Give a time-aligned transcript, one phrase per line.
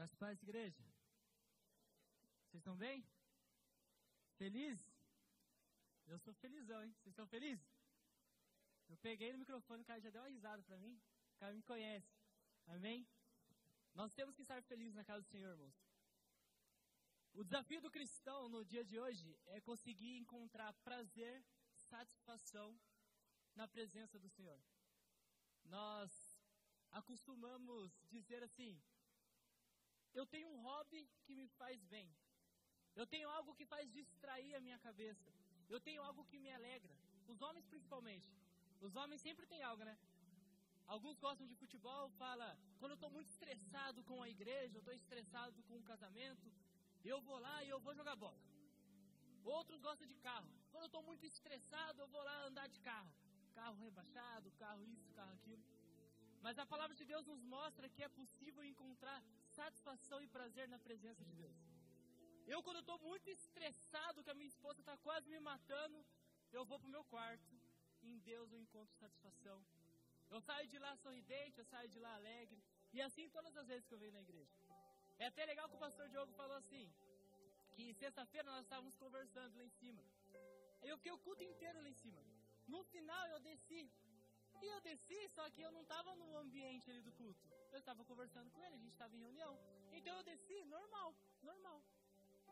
[0.00, 0.82] Graças a Deus, igreja.
[2.46, 3.06] Vocês estão bem?
[4.38, 4.82] Felizes?
[6.06, 6.90] Eu sou felizão, hein?
[6.92, 7.68] Vocês estão felizes?
[8.88, 10.98] Eu peguei no microfone, o cara já deu uma risada pra mim.
[11.34, 12.16] O cara me conhece.
[12.68, 13.06] Amém?
[13.94, 15.76] Nós temos que estar felizes na casa do Senhor, irmãos.
[17.34, 21.44] O desafio do cristão no dia de hoje é conseguir encontrar prazer,
[21.74, 22.74] satisfação
[23.54, 24.62] na presença do Senhor.
[25.62, 26.10] Nós
[26.90, 28.82] acostumamos dizer assim:
[30.14, 32.08] eu tenho um hobby que me faz bem.
[32.94, 35.32] Eu tenho algo que faz distrair a minha cabeça.
[35.68, 36.94] Eu tenho algo que me alegra.
[37.28, 38.28] Os homens principalmente.
[38.80, 39.96] Os homens sempre têm algo, né?
[40.86, 44.92] Alguns gostam de futebol, fala, quando eu estou muito estressado com a igreja, eu estou
[44.92, 46.50] estressado com o casamento,
[47.04, 48.40] eu vou lá e eu vou jogar bola.
[49.44, 50.50] Outros gostam de carro.
[50.70, 53.10] Quando eu estou muito estressado, eu vou lá andar de carro.
[53.54, 55.62] Carro rebaixado, carro isso, carro aquilo.
[56.44, 59.18] Mas a palavra de Deus nos mostra que é possível encontrar
[59.58, 61.58] satisfação e prazer na presença de Deus.
[62.52, 65.98] Eu, quando estou muito estressado, que a minha esposa está quase me matando,
[66.52, 67.54] eu vou para o meu quarto.
[68.02, 69.58] Em Deus eu encontro satisfação.
[70.34, 72.60] Eu saio de lá sorridente, eu saio de lá alegre.
[72.92, 74.56] E assim todas as vezes que eu venho na igreja.
[75.18, 76.84] É até legal que o pastor Diogo falou assim:
[77.74, 80.02] que sexta-feira nós estávamos conversando lá em cima.
[80.82, 82.22] Eu fiquei o culto inteiro lá em cima.
[82.66, 83.82] No final eu desci.
[84.62, 87.42] E eu desci, só que eu não estava no ambiente ali do culto.
[87.72, 89.52] Eu estava conversando com ele, a gente estava em reunião.
[89.98, 91.78] Então eu desci, normal, normal.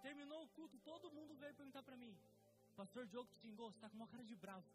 [0.02, 2.16] Terminou o culto, todo mundo veio perguntar para mim:
[2.80, 4.68] Pastor Diogo te xingou, você tá com uma cara de bravo.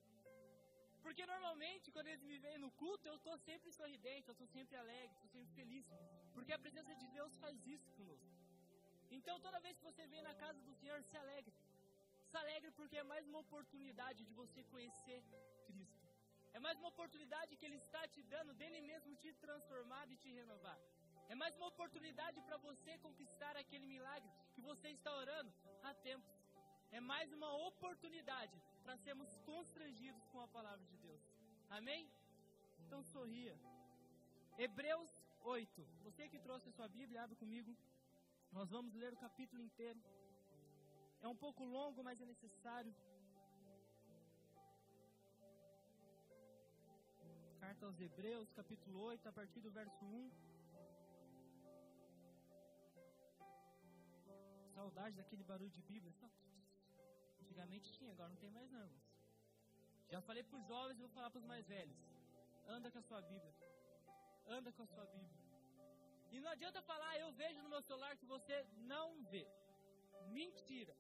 [1.04, 4.76] Porque normalmente, quando eles me veem no culto, eu estou sempre sorridente, eu estou sempre
[4.84, 5.86] alegre, estou sempre feliz.
[6.36, 8.32] Porque a presença de Deus faz isso conosco.
[9.18, 11.54] Então, toda vez que você vem na casa do Senhor, se alegre.
[12.30, 15.20] Se alegre porque é mais uma oportunidade de você conhecer
[15.68, 16.03] Cristo.
[16.58, 20.30] É mais uma oportunidade que Ele está te dando dele mesmo te transformar e te
[20.40, 20.80] renovar.
[21.34, 25.52] É mais uma oportunidade para você conquistar aquele milagre que você está orando
[25.82, 26.34] há tempos.
[26.98, 31.24] É mais uma oportunidade para sermos constrangidos com a palavra de Deus.
[31.78, 32.04] Amém?
[32.84, 33.56] Então sorria.
[34.66, 35.12] Hebreus
[35.42, 35.88] 8.
[36.04, 37.72] Você que trouxe a sua Bíblia, abre comigo.
[38.52, 40.00] Nós vamos ler o capítulo inteiro.
[41.24, 42.94] É um pouco longo, mas é necessário.
[47.64, 50.32] Carta aos Hebreus, capítulo 8, a partir do verso 1.
[54.76, 56.14] Saudade daquele barulho de Bíblia.
[57.42, 58.90] Antigamente tinha, agora não tem mais não.
[60.12, 62.02] Já falei para os jovens, vou falar para os mais velhos.
[62.68, 63.56] Anda com a sua Bíblia.
[64.58, 65.42] Anda com a sua Bíblia.
[66.34, 68.58] E não adianta falar, eu vejo no meu celular que você
[68.94, 69.48] não vê.
[70.40, 70.98] Mentira.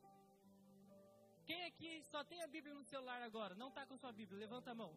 [1.45, 3.53] Quem aqui só tem a Bíblia no celular agora?
[3.53, 4.39] Não está com a sua Bíblia?
[4.39, 4.93] Levanta a mão.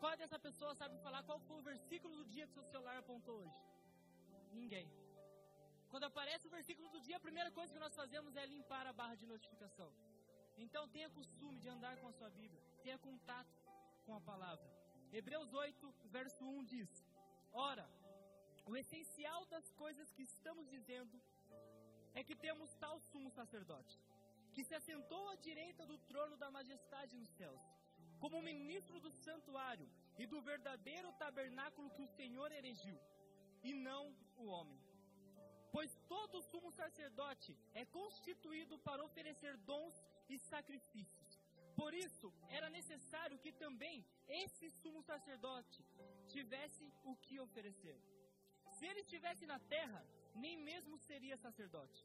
[0.00, 3.36] Qual dessa pessoa sabe falar qual foi o versículo do dia que seu celular apontou
[3.42, 3.58] hoje?
[4.52, 4.86] Ninguém.
[5.90, 8.92] Quando aparece o versículo do dia, a primeira coisa que nós fazemos é limpar a
[8.92, 9.90] barra de notificação.
[10.64, 13.54] Então tenha costume de andar com a sua Bíblia, tenha contato
[14.04, 14.68] com a palavra.
[15.12, 16.90] Hebreus 8, verso 1 diz:
[17.52, 17.86] Ora,
[18.66, 21.20] o essencial das coisas que estamos dizendo
[22.14, 24.00] é que temos tal sumo sacerdote,
[24.52, 27.62] que se assentou à direita do trono da majestade nos céus
[28.24, 29.86] como ministro do santuário
[30.22, 32.98] e do verdadeiro tabernáculo que o Senhor erigiu,
[33.62, 34.02] e não
[34.42, 34.80] o homem.
[35.74, 39.96] Pois todo sumo sacerdote é constituído para oferecer dons
[40.26, 41.32] e sacrifícios.
[41.80, 43.96] Por isso, era necessário que também
[44.26, 45.84] esse sumo sacerdote
[46.34, 47.98] tivesse o que oferecer.
[48.76, 50.02] Se ele estivesse na terra,
[50.34, 52.02] nem mesmo seria sacerdote,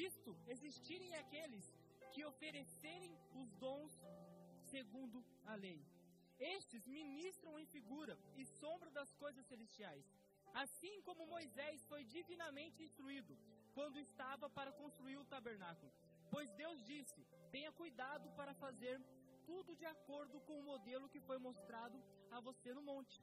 [0.00, 1.66] visto existirem aqueles
[2.14, 3.92] que oferecerem os dons
[4.74, 5.18] segundo
[5.52, 5.80] a lei.
[6.54, 10.06] Estes ministram em figura e sombra das coisas celestiais,
[10.62, 13.34] assim como Moisés foi divinamente instruído
[13.76, 15.92] quando estava para construir o tabernáculo.
[16.32, 17.20] Pois Deus disse:
[17.54, 18.96] tenha cuidado para fazer
[19.50, 21.98] tudo de acordo com o modelo que foi mostrado
[22.36, 23.18] a você no monte.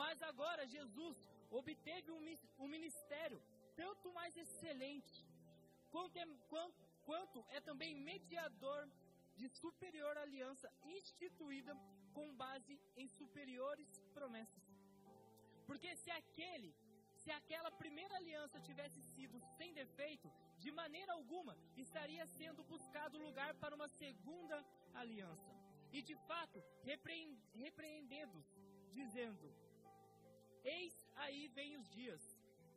[0.00, 1.16] Mas agora Jesus
[1.60, 2.10] obteve
[2.64, 3.40] um ministério
[3.82, 5.16] tanto mais excelente,
[5.94, 8.82] quanto é, quanto, quanto é também mediador
[9.36, 11.74] de superior aliança instituída
[12.12, 14.64] com base em superiores promessas.
[15.66, 16.74] Porque se aquele,
[17.22, 23.54] se aquela primeira aliança tivesse sido sem defeito, de maneira alguma estaria sendo buscado lugar
[23.54, 24.64] para uma segunda
[24.94, 25.52] aliança.
[25.92, 26.62] E de fato,
[27.62, 28.48] repreendendo-os,
[28.92, 29.46] dizendo:
[30.64, 32.22] Eis aí vem os dias,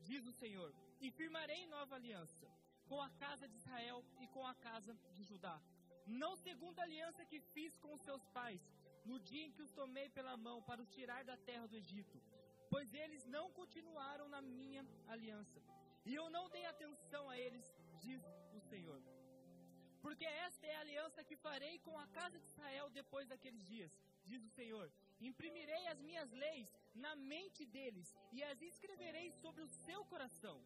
[0.03, 2.48] diz o Senhor, e firmarei nova aliança
[2.88, 5.62] com a casa de Israel e com a casa de Judá
[6.07, 8.62] não segundo a aliança que fiz com os seus pais,
[9.06, 12.21] no dia em que os tomei pela mão para os tirar da terra do Egito,
[12.69, 15.62] pois eles não continuaram na minha aliança.
[16.06, 17.65] E eu não dei atenção a eles,
[18.00, 18.21] diz
[18.54, 19.01] o Senhor.
[20.01, 23.92] Porque esta é a aliança que farei com a casa de Israel depois daqueles dias,
[24.24, 24.92] diz o Senhor.
[25.19, 30.57] Imprimirei as minhas leis na mente deles e as escreverei sobre o seu coração.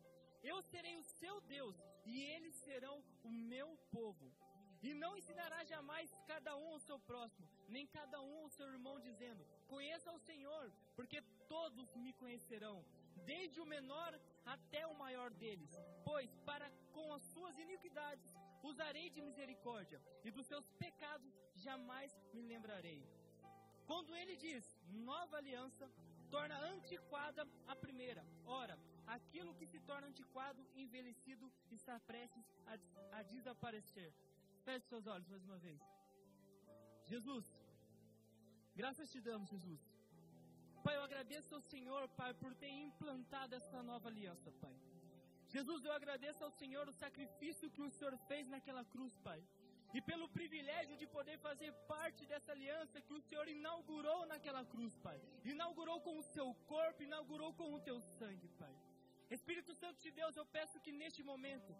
[0.44, 4.32] Eu serei o seu Deus e eles serão o meu povo.
[4.82, 9.00] E não ensinará jamais cada um ao seu próximo, nem cada um ao seu irmão,
[9.00, 12.84] dizendo: Conheça o Senhor, porque todos me conhecerão,
[13.26, 15.72] desde o menor até o maior deles.
[16.04, 18.28] Pois para com as suas iniquidades
[18.64, 23.02] usarei de misericórdia, e dos seus pecados jamais me lembrarei.
[23.86, 25.92] Quando ele diz nova aliança,
[26.30, 28.26] torna antiquada a primeira.
[28.46, 34.14] Ora, aquilo que se torna antiquado, envelhecido, está prestes a, a desaparecer.
[34.66, 35.82] Feche seus olhos mais uma vez.
[37.12, 37.46] Jesus,
[38.82, 39.82] graças te damos, Jesus.
[40.84, 44.76] Pai, eu agradeço ao Senhor, Pai, por ter implantado essa nova aliança, Pai.
[45.56, 49.42] Jesus, eu agradeço ao Senhor o sacrifício que o Senhor fez naquela cruz, Pai.
[49.98, 54.94] E pelo privilégio de poder fazer parte dessa aliança que o Senhor inaugurou naquela cruz,
[55.08, 55.20] Pai.
[55.44, 58.74] Inaugurou com o seu corpo, inaugurou com o teu sangue, Pai.
[59.38, 61.76] Espírito Santo de Deus, eu peço que neste momento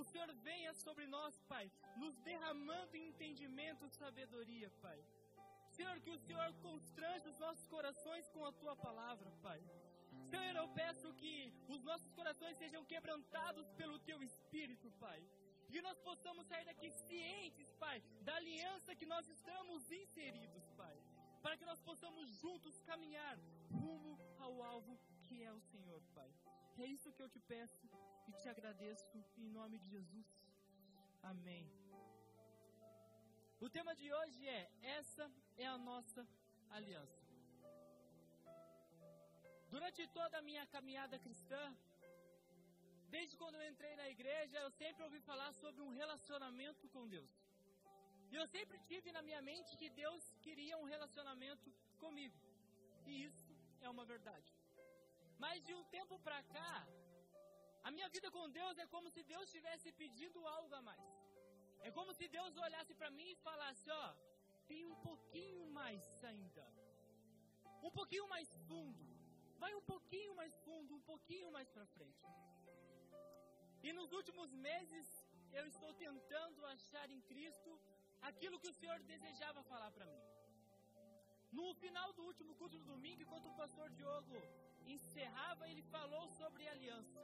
[0.00, 4.98] o Senhor venha sobre nós, Pai, nos derramando entendimento e sabedoria, Pai.
[5.76, 9.60] Senhor, que o Senhor constrange os nossos corações com a tua palavra, Pai.
[10.30, 15.20] Senhor, eu peço que os nossos corações sejam quebrantados pelo teu espírito, Pai.
[15.70, 20.96] Que nós possamos sair daqui cientes, Pai, da aliança que nós estamos inseridos, Pai.
[21.42, 23.36] Para que nós possamos juntos caminhar
[23.70, 26.30] rumo ao alvo que é o Senhor, Pai.
[26.78, 27.88] É isso que eu te peço
[28.28, 30.26] e te agradeço em nome de Jesus.
[31.22, 31.64] Amém.
[33.60, 34.62] O tema de hoje é:
[34.98, 35.24] essa
[35.56, 36.26] é a nossa
[36.70, 37.22] aliança.
[39.74, 41.62] Durante toda a minha caminhada cristã,
[43.14, 47.32] desde quando eu entrei na igreja, eu sempre ouvi falar sobre um relacionamento com Deus.
[48.32, 52.38] E eu sempre tive na minha mente que Deus queria um relacionamento comigo.
[53.06, 54.50] E isso é uma verdade.
[55.38, 56.86] Mas de um tempo para cá,
[57.86, 61.08] a minha vida com Deus é como se Deus estivesse pedindo algo a mais.
[61.86, 64.06] É como se Deus olhasse para mim e falasse: Ó,
[64.70, 66.02] tem um pouquinho mais
[66.32, 66.64] ainda.
[67.86, 69.04] Um pouquinho mais fundo.
[69.62, 72.24] Vai um pouquinho mais fundo, um pouquinho mais para frente.
[73.86, 75.06] E nos últimos meses,
[75.58, 77.70] eu estou tentando achar em Cristo
[78.30, 80.22] aquilo que o Senhor desejava falar para mim.
[81.58, 84.38] No final do último culto do domingo, enquanto o pastor Diogo
[84.94, 87.20] encerrava, ele falou sobre aliança.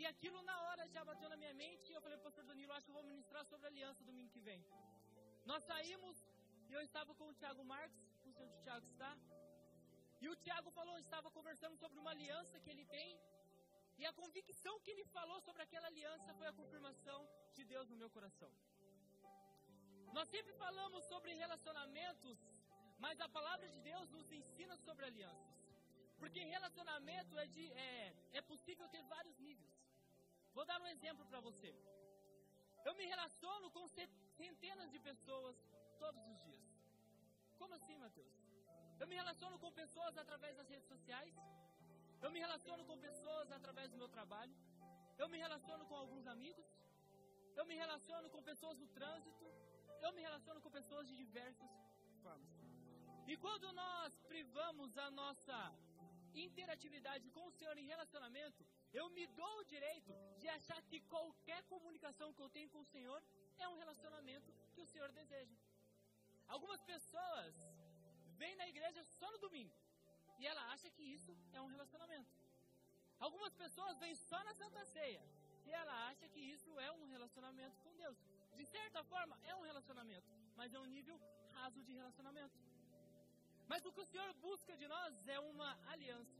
[0.00, 2.86] E aquilo na hora já bateu na minha mente e eu falei, pastor Danilo, acho
[2.86, 4.60] que eu vou ministrar sobre aliança domingo que vem.
[5.50, 6.16] Nós saímos
[6.68, 9.10] e eu estava com o Tiago Marques, não sei onde o Tiago está.
[10.22, 13.10] E o Tiago falou, estava conversando sobre uma aliança que ele tem.
[13.98, 17.20] E a convicção que ele falou sobre aquela aliança foi a confirmação
[17.56, 18.50] de Deus no meu coração.
[20.14, 22.38] Nós sempre falamos sobre relacionamentos,
[23.04, 25.60] mas a palavra de Deus nos ensina sobre alianças.
[26.18, 29.79] Porque relacionamento é, de, é, é possível ter vários níveis.
[30.56, 31.72] Vou dar um exemplo para você.
[32.84, 33.84] Eu me relaciono com
[34.40, 35.56] centenas de pessoas
[36.02, 36.64] todos os dias.
[37.58, 38.34] Como assim, Mateus?
[39.00, 41.34] Eu me relaciono com pessoas através das redes sociais.
[42.24, 44.54] Eu me relaciono com pessoas através do meu trabalho.
[45.18, 46.66] Eu me relaciono com alguns amigos.
[47.58, 49.46] Eu me relaciono com pessoas no trânsito.
[50.06, 51.70] Eu me relaciono com pessoas de diversas
[52.22, 52.54] formas.
[53.30, 55.58] E quando nós privamos a nossa
[56.34, 61.62] interatividade com o Senhor em relacionamento, eu me dou o direito de achar que qualquer
[61.64, 63.22] comunicação que eu tenho com o Senhor
[63.58, 65.56] é um relacionamento que o Senhor deseja.
[66.48, 67.54] Algumas pessoas
[68.40, 69.74] vêm na igreja só no domingo
[70.38, 72.30] e ela acha que isso é um relacionamento.
[73.18, 75.22] Algumas pessoas vêm só na Santa Ceia
[75.66, 78.18] e ela acha que isso é um relacionamento com Deus.
[78.56, 81.20] De certa forma, é um relacionamento, mas é um nível
[81.52, 82.58] raso de relacionamento.
[83.68, 86.39] Mas o que o Senhor busca de nós é uma aliança.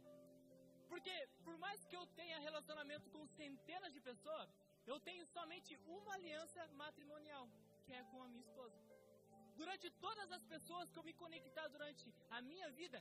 [0.91, 1.15] Porque
[1.47, 4.49] por mais que eu tenha relacionamento com centenas de pessoas,
[4.93, 7.47] eu tenho somente uma aliança matrimonial,
[7.85, 8.79] que é com a minha esposa.
[9.61, 12.07] Durante todas as pessoas que eu me conectar durante
[12.37, 12.99] a minha vida,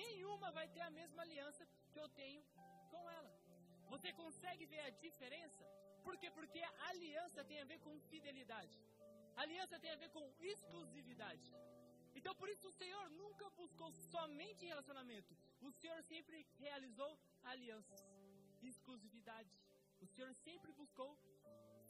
[0.00, 2.42] nenhuma vai ter a mesma aliança que eu tenho
[2.92, 3.32] com ela.
[3.92, 5.64] Você consegue ver a diferença?
[6.04, 6.30] Por quê?
[6.38, 8.76] Porque a aliança tem a ver com fidelidade.
[9.36, 11.48] A aliança tem a ver com exclusividade.
[12.14, 15.36] Então por isso o Senhor nunca buscou somente relacionamento.
[15.60, 18.00] O Senhor sempre realizou alianças,
[18.62, 19.50] exclusividade.
[20.00, 21.10] O Senhor sempre buscou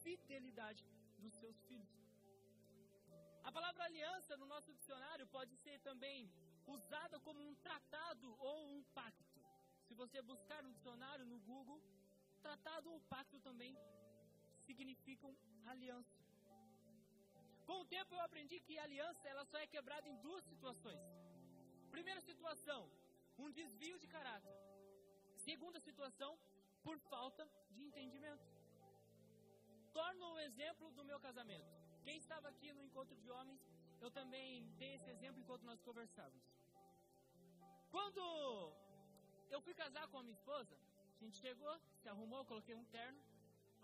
[0.02, 0.85] fidelidade
[1.19, 2.02] dos seus filhos.
[3.45, 6.31] A palavra aliança no nosso dicionário pode ser também
[6.67, 9.41] usada como um tratado ou um pacto.
[9.87, 11.83] Se você buscar no dicionário, no Google,
[12.41, 13.76] tratado ou pacto também
[14.67, 15.37] significam
[15.67, 16.22] aliança.
[17.69, 21.00] Com o tempo eu aprendi que a aliança ela só é quebrada em duas situações.
[21.90, 22.81] Primeira situação,
[23.38, 24.54] um desvio de caráter.
[25.49, 26.38] Segunda situação,
[26.83, 28.47] por falta de entendimento.
[29.92, 31.71] Torno o exemplo do meu casamento.
[32.04, 33.61] Quem estava aqui no encontro de homens,
[34.00, 36.42] eu também dei esse exemplo enquanto nós conversávamos.
[37.90, 38.23] Quando
[39.50, 40.76] eu fui casar com a minha esposa,
[41.21, 43.21] a gente chegou, se arrumou, coloquei um terno.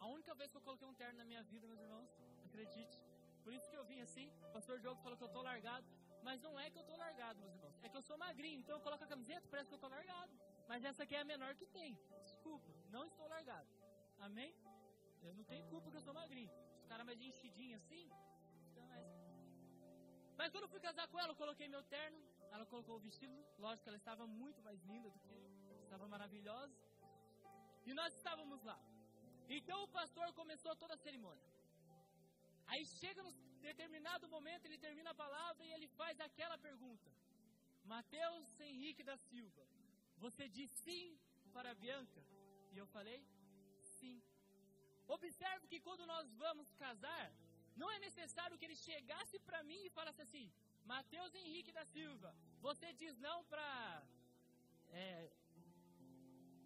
[0.01, 2.09] A única vez que eu coloquei um terno na minha vida, meus irmãos,
[2.47, 3.08] acredite.
[3.49, 4.27] Por isso que eu vim assim.
[4.47, 5.87] O pastor Diogo falou que eu tô largado.
[6.27, 7.77] Mas não é que eu tô largado, meus irmãos.
[7.83, 10.33] É que eu sou magrinho, então eu coloco a camiseta, parece que eu tô largado.
[10.71, 11.99] Mas essa aqui é a menor que tem.
[12.27, 13.71] Desculpa, não estou largado.
[14.27, 14.53] Amém?
[15.23, 16.53] Eu não tenho culpa que eu sou magrinho.
[16.79, 18.05] Os caras mais enchidinhos assim.
[18.67, 19.03] Então é...
[20.37, 22.21] Mas quando eu fui casar com ela, eu coloquei meu terno.
[22.53, 23.43] Ela colocou o vestido.
[23.59, 25.45] Lógico que ela estava muito mais linda do que eu.
[25.85, 26.77] Estava maravilhosa.
[27.87, 28.79] E nós estávamos lá.
[29.49, 31.58] Então o pastor começou toda a cerimônia.
[32.73, 33.33] Aí chega no
[33.69, 37.11] determinado momento, ele termina a palavra e ele faz aquela pergunta.
[37.95, 39.65] Mateus Henrique da Silva,
[40.25, 41.05] você diz sim
[41.55, 42.23] para a Bianca?
[42.73, 43.19] E eu falei,
[43.99, 44.17] sim.
[45.17, 47.27] Observe que quando nós vamos casar,
[47.81, 50.47] não é necessário que ele chegasse para mim e falasse assim,
[50.95, 52.31] Mateus Henrique da Silva,
[52.67, 53.69] você diz não para
[54.91, 55.31] é,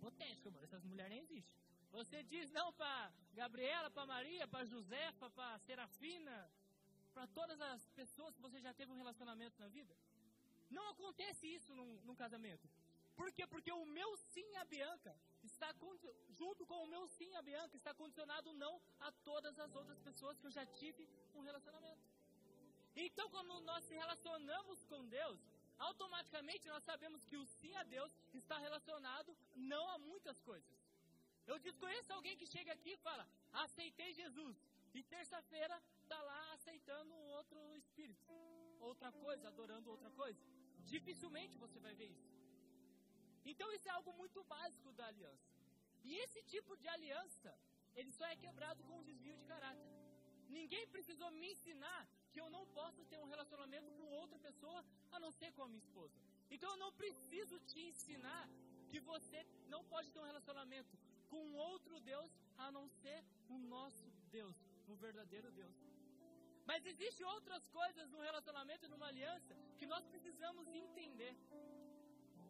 [0.03, 0.65] Botética, mano.
[0.65, 1.63] Essas mulheres nem existem.
[1.93, 6.51] Você diz não para Gabriela, para Maria, para Josefa, para Serafina,
[7.13, 9.95] para todas as pessoas que você já teve um relacionamento na vida?
[10.71, 12.67] Não acontece isso num, num casamento.
[13.15, 13.47] Por quê?
[13.47, 15.69] Porque o meu sim a Bianca está
[16.31, 20.39] junto com o meu sim a Bianca está condicionado não a todas as outras pessoas
[20.39, 22.01] que eu já tive um relacionamento.
[22.97, 25.39] Então, quando nós se relacionamos com Deus,
[25.79, 30.82] automaticamente nós sabemos que o sim a Deus está relacionado não a muitas coisas.
[31.47, 34.57] Eu desconheço alguém que chega aqui e fala, aceitei Jesus,
[34.95, 38.33] e terça-feira está lá aceitando um outro espírito,
[38.81, 40.41] outra coisa, adorando outra coisa.
[40.85, 42.31] Dificilmente você vai ver isso.
[43.45, 45.51] Então isso é algo muito básico da aliança.
[46.05, 47.57] E esse tipo de aliança,
[47.95, 49.91] ele só é quebrado com um desvio de caráter.
[50.49, 55.19] Ninguém precisou me ensinar que eu não posso ter um relacionamento com outra pessoa a
[55.19, 56.15] não ser com a minha esposa.
[56.51, 58.49] Então eu não preciso te ensinar
[58.91, 60.99] que você não pode ter um relacionamento
[61.33, 62.31] com outro Deus
[62.65, 63.21] a não ser
[63.55, 64.57] o nosso Deus,
[64.93, 65.77] o verdadeiro Deus.
[66.71, 71.35] Mas existem outras coisas no relacionamento e numa aliança que nós precisamos entender.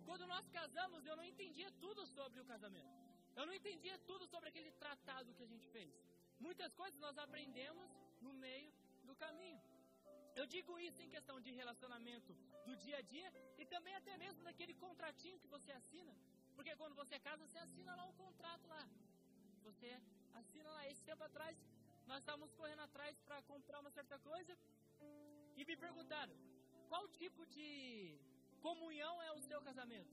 [0.08, 2.96] Quando nós casamos, eu não entendia tudo sobre o casamento.
[3.38, 5.92] Eu não entendia tudo sobre aquele tratado que a gente fez.
[6.46, 7.88] Muitas coisas nós aprendemos
[8.26, 8.70] no meio
[9.08, 9.62] do caminho.
[10.40, 12.32] Eu digo isso em questão de relacionamento
[12.66, 16.14] do dia a dia e também até mesmo daquele contratinho que você assina.
[16.56, 18.88] Porque quando você casa, você assina lá um contrato lá.
[19.64, 19.90] Você
[20.34, 20.88] assina lá.
[20.88, 21.56] Esse tempo atrás,
[22.06, 24.56] nós estávamos correndo atrás para comprar uma certa coisa
[25.56, 26.34] e me perguntaram
[26.88, 28.18] qual tipo de
[28.60, 30.10] comunhão é o seu casamento.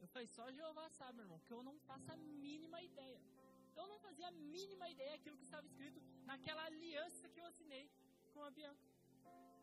[0.00, 3.20] Eu falei, só Jeová sabe, meu irmão, que eu não faço a mínima ideia.
[3.74, 7.90] Eu não fazia a mínima ideia daquilo que estava escrito naquela aliança que eu assinei
[8.32, 8.86] com a Bianca.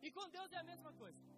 [0.01, 1.32] E com Deus é a mesma coisa.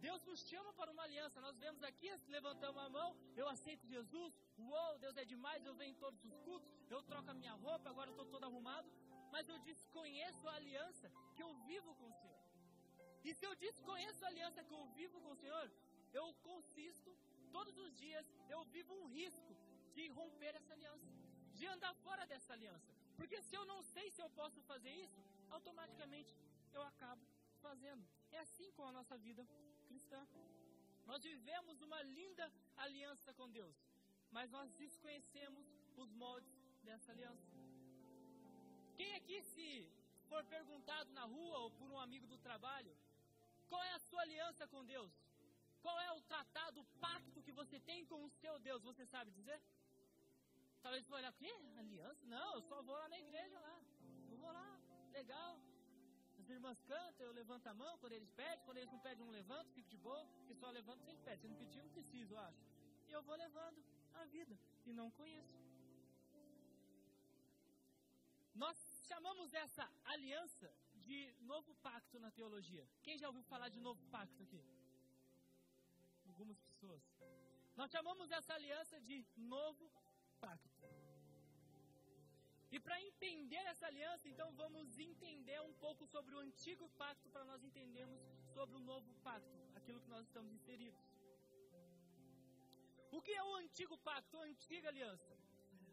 [0.00, 1.40] Deus nos chama para uma aliança.
[1.40, 4.34] Nós vemos aqui, levantamos a mão, eu aceito Jesus.
[4.58, 7.90] Uou, Deus é demais, eu venho em todos os cultos, eu troco a minha roupa,
[7.90, 8.88] agora estou todo arrumado.
[9.30, 12.42] Mas eu desconheço a aliança que eu vivo com o Senhor.
[13.24, 15.70] E se eu desconheço a aliança que eu vivo com o Senhor,
[16.12, 17.16] eu consisto,
[17.50, 19.56] todos os dias, eu vivo um risco
[19.94, 21.16] de romper essa aliança
[21.56, 22.92] de andar fora dessa aliança.
[23.16, 26.36] Porque se eu não sei se eu posso fazer isso, automaticamente
[26.72, 27.22] eu acabo
[27.68, 28.04] fazendo.
[28.36, 29.42] É assim com a nossa vida
[29.88, 30.20] cristã.
[31.10, 32.46] Nós vivemos uma linda
[32.84, 33.76] aliança com Deus,
[34.36, 35.66] mas nós desconhecemos
[36.02, 36.56] os moldes
[36.88, 37.46] dessa aliança.
[38.98, 39.68] Quem aqui, se
[40.30, 42.92] for perguntado na rua ou por um amigo do trabalho,
[43.70, 45.12] qual é a sua aliança com Deus?
[45.84, 48.82] Qual é o tratado, o pacto que você tem com o seu Deus?
[48.90, 49.60] Você sabe dizer?
[50.82, 51.52] Talvez você olhar, o quê?
[51.82, 52.26] Aliança?
[52.26, 53.76] Não, eu só vou lá na igreja lá.
[54.32, 54.68] Eu vou lá,
[55.18, 55.52] legal.
[56.46, 59.26] As irmãs cantam, eu levanto a mão quando eles pedem, quando eles não pedem, eu
[59.26, 61.40] não levanto, fico de boa, porque só levanto sem pede.
[61.42, 62.62] Se não pedir, não preciso, eu acho.
[63.08, 63.82] E eu vou levando
[64.14, 65.56] a vida, e não conheço.
[68.54, 70.72] Nós chamamos essa aliança
[71.08, 72.86] de novo pacto na teologia.
[73.02, 74.62] Quem já ouviu falar de novo pacto aqui?
[76.28, 77.02] Algumas pessoas.
[77.74, 79.90] Nós chamamos essa aliança de novo
[80.38, 80.70] pacto.
[82.76, 87.44] E para entender essa aliança, então vamos entender um pouco sobre o antigo pacto para
[87.50, 88.20] nós entendermos
[88.56, 91.00] sobre o novo pacto, aquilo que nós estamos inseridos.
[93.16, 95.32] O que é o antigo pacto, a antiga aliança?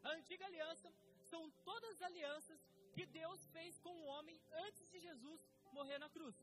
[0.04, 0.92] A antiga aliança
[1.32, 2.60] são todas as alianças
[2.96, 6.36] que Deus fez com o homem antes de Jesus morrer na cruz.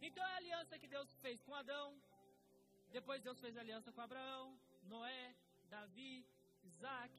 [0.00, 1.88] Então é a aliança que Deus fez com Adão,
[2.98, 4.46] depois Deus fez aliança com Abraão,
[4.94, 5.36] Noé,
[5.74, 6.14] Davi,
[6.70, 7.14] Isaac,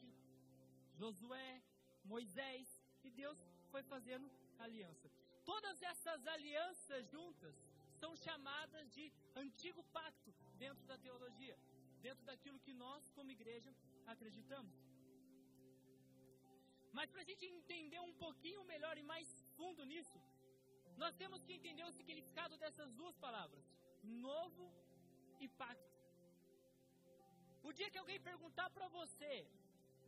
[1.02, 1.62] Josué,
[2.04, 2.68] Moisés,
[3.04, 3.38] e Deus
[3.72, 4.30] foi fazendo
[4.60, 5.10] aliança.
[5.44, 7.56] Todas essas alianças juntas
[8.00, 11.58] são chamadas de antigo pacto dentro da teologia,
[12.02, 13.74] dentro daquilo que nós, como igreja,
[14.06, 14.76] acreditamos.
[16.92, 20.20] Mas para a gente entender um pouquinho melhor e mais fundo nisso,
[20.98, 23.64] nós temos que entender o significado dessas duas palavras:
[24.04, 24.66] novo
[25.40, 25.92] e pacto.
[27.64, 29.34] O dia que alguém perguntar para você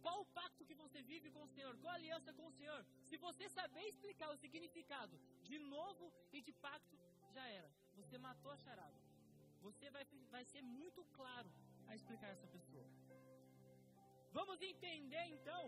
[0.03, 2.81] qual o pacto que você vive com o Senhor, qual a aliança com o Senhor,
[3.09, 5.15] se você saber explicar o significado
[5.49, 6.97] de novo e de pacto,
[7.35, 7.71] já era.
[7.99, 8.99] Você matou a charada.
[9.67, 10.05] Você vai,
[10.35, 11.49] vai ser muito claro
[11.87, 12.87] a explicar essa pessoa.
[14.37, 15.63] Vamos entender então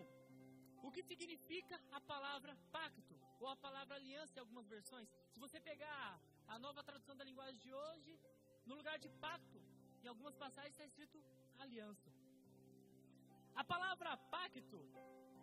[0.88, 5.10] o que significa a palavra pacto, ou a palavra aliança em algumas versões.
[5.34, 8.20] Se você pegar a nova tradução da linguagem de hoje,
[8.66, 9.60] no lugar de pacto,
[10.04, 11.24] em algumas passagens está escrito
[11.58, 12.15] aliança.
[13.56, 14.80] A palavra pacto,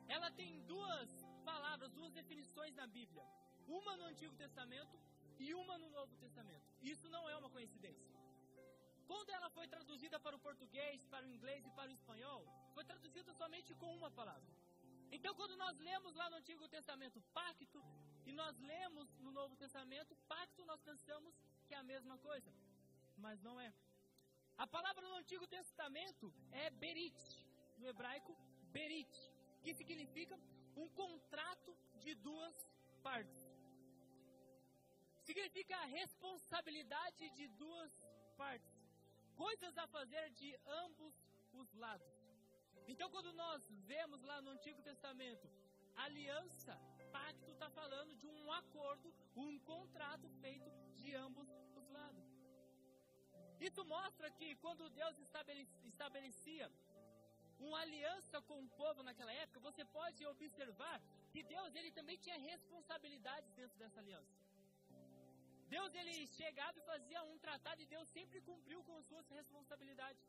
[0.09, 1.11] ela tem duas
[1.50, 3.25] palavras, duas definições na Bíblia.
[3.66, 4.97] Uma no Antigo Testamento
[5.38, 6.66] e uma no Novo Testamento.
[6.83, 8.11] Isso não é uma coincidência.
[9.07, 12.42] Quando ela foi traduzida para o português, para o inglês e para o espanhol,
[12.75, 14.52] foi traduzida somente com uma palavra.
[15.16, 17.81] Então, quando nós lemos lá no Antigo Testamento pacto
[18.25, 21.35] e nós lemos no Novo Testamento pacto, nós pensamos
[21.66, 22.50] que é a mesma coisa,
[23.19, 23.73] mas não é.
[24.57, 27.21] A palavra no Antigo Testamento é berit,
[27.83, 28.33] no hebraico
[28.75, 29.15] berit,
[29.62, 30.37] que significa
[30.83, 32.57] um contrato de duas
[33.07, 33.43] partes.
[35.29, 37.93] Significa a responsabilidade de duas
[38.37, 38.75] partes,
[39.45, 40.51] coisas a fazer de
[40.85, 41.15] ambos
[41.61, 42.12] os lados.
[42.93, 45.49] Então, quando nós vemos lá no Antigo Testamento,
[45.97, 46.75] aliança,
[47.13, 52.26] pacto, está falando de um acordo, um contrato feito de ambos os lados.
[53.61, 55.17] Isso mostra que quando Deus
[55.91, 56.71] estabelecia
[57.67, 60.97] uma aliança com o povo naquela época, você pode observar
[61.33, 64.35] que Deus ele também tinha responsabilidades dentro dessa aliança.
[65.75, 70.25] Deus ele chegava e fazia um tratado e Deus sempre cumpriu com suas responsabilidades.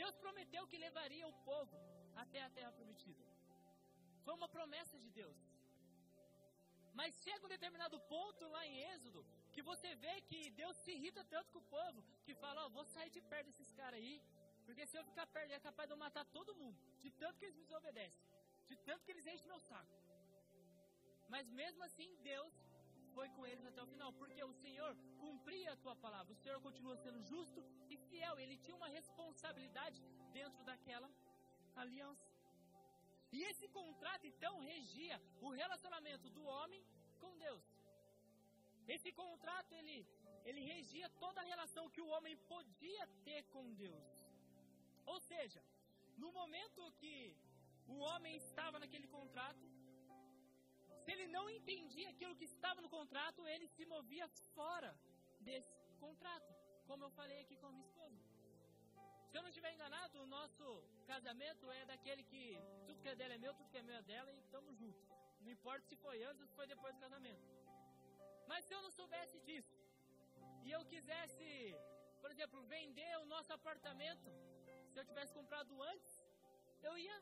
[0.00, 1.76] Deus prometeu que levaria o povo
[2.22, 3.24] até a terra prometida.
[4.24, 5.38] Foi uma promessa de Deus.
[6.98, 9.20] Mas chega um determinado ponto lá em Êxodo
[9.54, 12.70] que você vê que Deus se irrita tanto com o povo que fala: Ó, oh,
[12.76, 14.14] vou sair de perto desses caras aí,
[14.66, 17.46] porque se eu ficar perto, é capaz de eu matar todo mundo, de tanto que
[17.46, 18.24] eles me desobedecem,
[18.70, 19.94] de tanto que eles enchem meu saco.
[21.34, 22.54] Mas mesmo assim, Deus
[23.16, 24.90] foi com eles até o final, porque o Senhor
[25.24, 27.60] cumpria a tua palavra, o Senhor continua sendo justo
[27.92, 30.00] e fiel, ele tinha uma responsabilidade
[30.38, 31.08] dentro daquela
[31.84, 32.26] aliança.
[33.36, 36.82] E esse contrato então regia o relacionamento do homem
[37.22, 37.64] com Deus.
[38.94, 39.96] Esse contrato ele,
[40.44, 44.04] ele regia toda a relação que o homem podia ter com Deus.
[45.12, 45.62] Ou seja,
[46.22, 47.14] no momento que
[47.94, 49.64] o homem estava naquele contrato,
[51.02, 54.92] se ele não entendia aquilo que estava no contrato, ele se movia fora
[55.48, 56.52] desse contrato.
[56.88, 58.20] Como eu falei aqui com a minha esposa.
[59.28, 60.64] Se eu não estiver enganado, o nosso
[61.12, 62.44] casamento é daquele que
[62.86, 65.06] tudo que é dela é meu, tudo que é meu é dela e estamos juntos.
[65.40, 67.44] Não importa se foi antes ou se foi depois do casamento.
[68.50, 69.76] Mas se eu não soubesse disso
[70.64, 71.48] e eu quisesse,
[72.20, 74.30] por exemplo, vender o nosso apartamento,
[74.96, 76.12] se eu tivesse comprado antes,
[76.82, 77.16] eu ia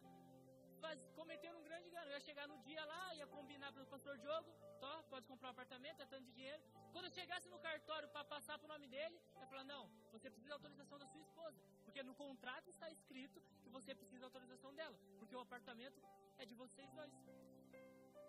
[0.82, 2.06] faz, cometendo um grande engano.
[2.08, 4.48] Eu ia chegar no dia lá, ia combinar com o pastor Diogo,
[4.82, 6.62] tó, pode comprar um apartamento, é tanto de dinheiro.
[6.92, 10.50] Quando eu chegasse no cartório para passar pro nome dele, ia falar, não, você precisa
[10.50, 11.58] da autorização da sua esposa.
[11.84, 14.96] Porque no contrato está escrito que você precisa da autorização dela.
[15.18, 16.00] Porque o apartamento
[16.38, 17.12] é de vocês dois.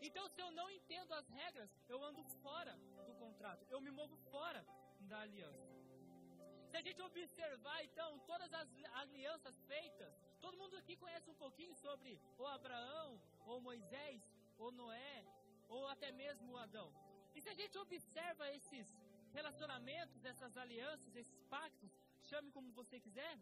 [0.01, 3.63] Então, se eu não entendo as regras, eu ando fora do contrato.
[3.69, 4.65] Eu me movo fora
[5.01, 5.84] da aliança.
[6.75, 8.69] Se a gente observar, então, todas as
[9.01, 10.13] alianças feitas
[10.45, 14.21] Todo mundo aqui conhece um pouquinho sobre o Abraão, ou Moisés,
[14.59, 15.25] ou Noé,
[15.67, 16.89] ou até mesmo Adão.
[17.33, 18.87] E se a gente observa esses
[19.33, 21.91] relacionamentos, essas alianças, esses pactos,
[22.29, 23.35] chame como você quiser,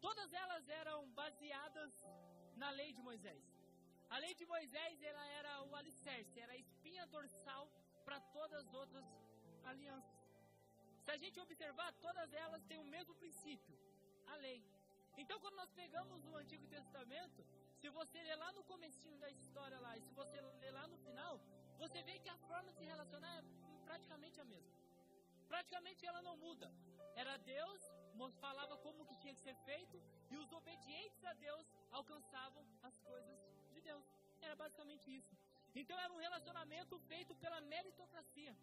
[0.00, 1.92] todas elas eram baseadas
[2.56, 3.44] na lei de Moisés.
[4.08, 7.68] A lei de Moisés ela era o alicerce, era a espinha dorsal
[8.06, 9.04] para todas as outras
[9.64, 10.23] alianças.
[11.04, 13.76] Se a gente observar, todas elas têm o mesmo princípio,
[14.26, 14.60] a lei.
[15.16, 17.46] Então, quando nós pegamos o Antigo Testamento,
[17.80, 20.98] se você ler lá no comecinho da história lá, e se você ler lá no
[21.06, 21.34] final,
[21.82, 23.44] você vê que a forma de se relacionar é
[23.84, 24.74] praticamente a mesma.
[25.46, 26.72] Praticamente ela não muda.
[27.14, 27.82] Era Deus,
[28.40, 33.38] falava como que tinha que ser feito, e os obedientes a Deus alcançavam as coisas
[33.72, 34.04] de Deus.
[34.40, 35.36] Era basicamente isso.
[35.74, 38.56] Então era um relacionamento feito pela meritocracia.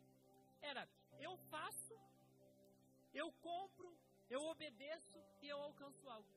[0.62, 0.88] Era
[1.20, 1.96] eu faço,
[3.13, 3.89] eu compro,
[4.30, 6.30] eu obedeço e eu alcanço algo.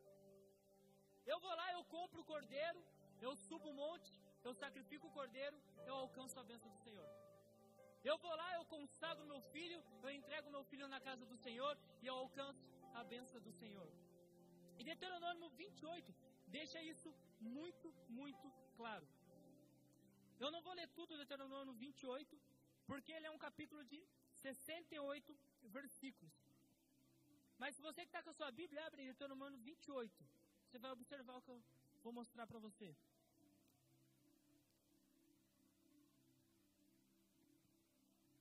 [1.27, 2.83] Eu vou lá, eu compro o cordeiro,
[3.21, 5.57] eu subo o monte, eu sacrifico o cordeiro,
[5.87, 7.09] eu alcanço a bênção do Senhor.
[8.05, 11.79] Eu vou lá, eu consagro meu filho, eu entrego meu filho na casa do Senhor
[12.03, 13.91] e eu alcanço a bênção do Senhor.
[14.79, 16.15] E Deuteronômio 28
[16.49, 19.07] deixa isso muito, muito claro.
[20.39, 22.39] Eu não vou ler tudo Deuteronômio 28,
[22.87, 24.01] porque ele é um capítulo de
[24.35, 26.44] 68 versículos.
[27.59, 30.25] Mas se você que está com a sua Bíblia, abre Deuteronômio 28.
[30.67, 31.63] Você vai observar o que eu
[32.03, 32.95] vou mostrar para você.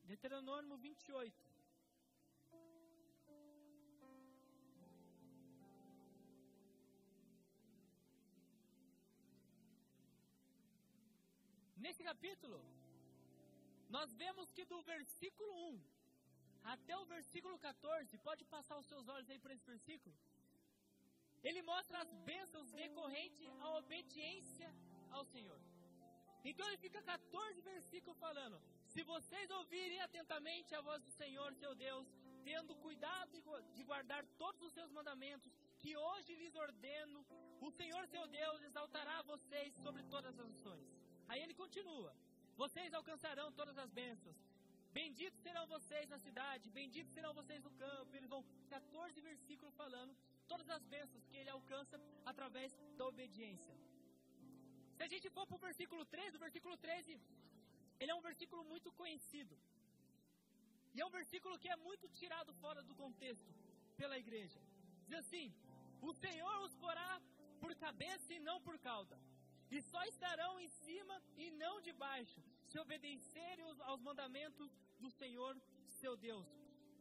[0.04, 1.54] Deuteronômio 28.
[11.78, 12.60] Nesse capítulo,
[13.90, 16.03] nós vemos que do versículo 1
[16.64, 20.16] até o versículo 14, pode passar os seus olhos aí por esse versículo.
[21.44, 24.74] Ele mostra as bênçãos decorrentes à obediência
[25.12, 25.60] ao Senhor.
[26.44, 28.62] Então ele fica 14 versículos falando:
[28.94, 32.08] Se vocês ouvirem atentamente a voz do Senhor, seu Deus,
[32.44, 33.42] tendo cuidado
[33.76, 37.26] de guardar todos os seus mandamentos, que hoje lhes ordeno,
[37.60, 40.88] o Senhor seu Deus exaltará vocês sobre todas as nações.
[41.28, 42.16] Aí ele continua:
[42.56, 44.53] Vocês alcançarão todas as bênçãos.
[45.00, 48.16] Benditos serão vocês na cidade, benditos serão vocês no campo.
[48.18, 50.16] Eles vão 14 versículos falando
[50.52, 52.00] todas as bênçãos que ele alcança
[52.32, 53.76] através da obediência.
[54.96, 57.20] Se a gente for para o versículo 13, o versículo 13,
[58.00, 59.56] ele é um versículo muito conhecido.
[60.94, 63.52] E é um versículo que é muito tirado fora do contexto
[64.00, 64.60] pela igreja.
[65.08, 65.48] Diz assim:
[66.10, 67.12] O Senhor os porá
[67.62, 69.18] por cabeça e não por cauda,
[69.72, 72.42] e só estarão em cima e não debaixo,
[72.74, 74.70] se obedecerem aos mandamentos
[75.04, 75.54] do Senhor
[76.00, 76.48] seu Deus,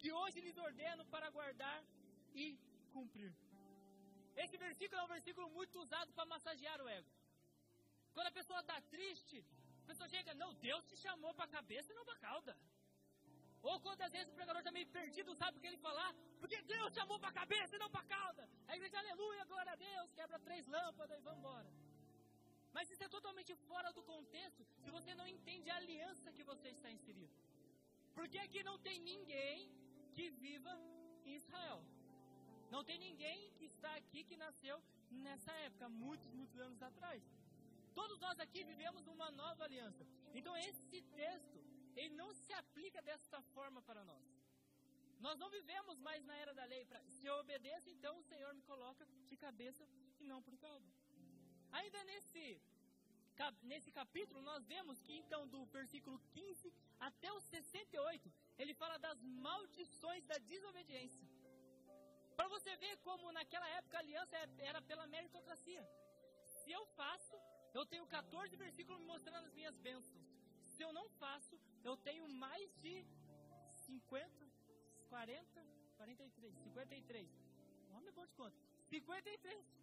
[0.01, 1.79] que hoje lhes ordeno para guardar
[2.45, 2.47] e
[2.95, 3.33] cumprir.
[4.43, 7.11] Esse versículo é um versículo muito usado para massagear o ego.
[8.13, 9.39] Quando a pessoa está triste,
[9.85, 12.55] a pessoa chega, não, Deus te chamou para a cabeça e não para a cauda.
[13.63, 16.13] Ou quantas vezes o pregador está meio perdido, sabe o que ele falar?
[16.41, 18.45] Porque Deus chamou para a cabeça e não para a cauda.
[18.69, 21.71] A igreja, aleluia, glória a Deus, quebra três lâmpadas e vamos embora.
[22.75, 26.69] Mas isso é totalmente fora do contexto se você não entende a aliança que você
[26.77, 27.35] está inserido.
[28.15, 29.71] Porque aqui não tem ninguém
[30.15, 30.73] que viva
[31.25, 31.81] em Israel.
[32.75, 34.77] Não tem ninguém que está aqui que nasceu
[35.11, 37.23] nessa época, muitos, muitos anos atrás.
[37.95, 40.07] Todos nós aqui vivemos uma nova aliança.
[40.35, 41.59] Então esse texto,
[41.95, 44.25] ele não se aplica desta forma para nós.
[45.21, 46.85] Nós não vivemos mais na era da lei.
[46.85, 49.87] Pra, se eu obedeço, então o Senhor me coloca de cabeça
[50.19, 50.89] e não por cauda.
[51.79, 52.61] Ainda nesse,
[53.63, 59.21] nesse capítulo, nós vemos que então do versículo 15 até o 68, ele fala das
[59.23, 61.27] maldições da desobediência.
[62.37, 65.83] Para você ver como naquela época a aliança era pela meritocracia.
[66.61, 67.37] Se eu faço,
[67.75, 70.27] eu tenho 14 versículos me mostrando as minhas bênçãos.
[70.75, 72.95] Se eu não faço, eu tenho mais de
[73.87, 74.49] 50,
[75.09, 77.29] 40, 43, 53.
[77.91, 78.57] O homem é bom de conta.
[78.89, 79.82] 53,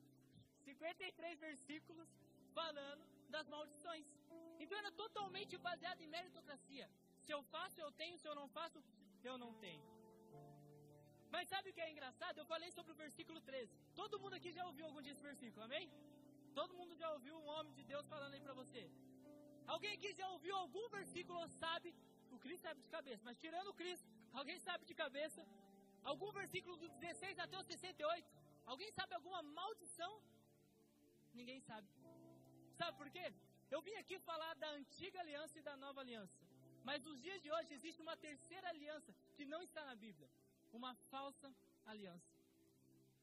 [0.70, 2.10] 53 versículos
[2.60, 3.04] falando
[3.36, 4.06] das maldições.
[4.62, 6.86] Então era totalmente baseado em meritocracia.
[7.26, 8.18] Se eu faço, eu tenho.
[8.22, 8.78] Se eu não faço,
[9.30, 9.86] eu não tenho.
[11.34, 12.38] Mas sabe o que é engraçado?
[12.40, 13.72] Eu falei sobre o versículo 13.
[14.00, 15.86] Todo mundo aqui já ouviu algum desse versículo, amém?
[16.60, 18.84] Todo mundo já ouviu um homem de Deus falando aí para você.
[19.74, 21.90] Alguém aqui já ouviu algum versículo ou sabe?
[22.36, 24.08] O Cristo sabe de cabeça, mas tirando o Cristo,
[24.40, 25.42] alguém sabe de cabeça?
[26.12, 28.28] Algum versículo do 16 até o 68?
[28.72, 30.14] Alguém sabe alguma maldição?
[31.40, 31.88] Ninguém sabe.
[32.80, 33.26] Sabe por quê?
[33.74, 36.38] Eu vim aqui falar da antiga aliança e da nova aliança.
[36.88, 40.30] Mas nos dias de hoje existe uma terceira aliança que não está na Bíblia
[40.78, 41.50] uma falsa
[41.86, 42.30] aliança.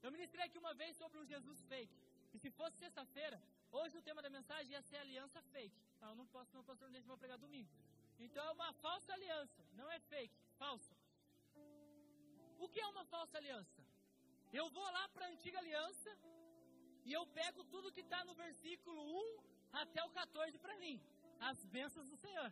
[0.02, 1.94] Eu ministrei aqui uma vez sobre um Jesus fake.
[2.34, 3.40] E se fosse sexta-feira,
[3.72, 5.76] hoje o tema da mensagem ia ser aliança fake.
[6.00, 7.70] Tá, eu não posso, não posso deixar vou pregar domingo.
[8.18, 10.94] Então é uma falsa aliança, não é fake, falsa.
[12.58, 13.82] O que é uma falsa aliança?
[14.52, 16.10] Eu vou lá para a antiga aliança
[17.08, 19.38] e eu pego tudo que está no versículo 1
[19.82, 20.96] até o 14 para mim.
[21.48, 22.50] As bênçãos do Senhor.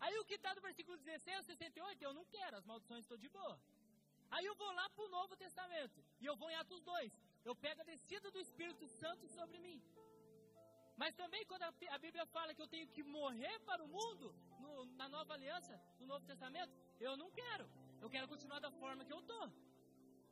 [0.00, 3.16] Aí o que está no versículo 16 ao 68, eu não quero, as maldições estou
[3.24, 3.56] de boa.
[4.30, 5.98] Aí eu vou lá para o Novo Testamento.
[6.20, 7.12] E eu vou em Atos 2.
[7.44, 9.80] Eu pego a descida do Espírito Santo sobre mim.
[10.96, 14.86] Mas também quando a, Bíblia fala que eu tenho que morrer para o mundo, no,
[15.00, 17.68] na nova aliança, no Novo Testamento, eu não quero.
[18.00, 19.42] Eu quero continuar da forma que eu tô.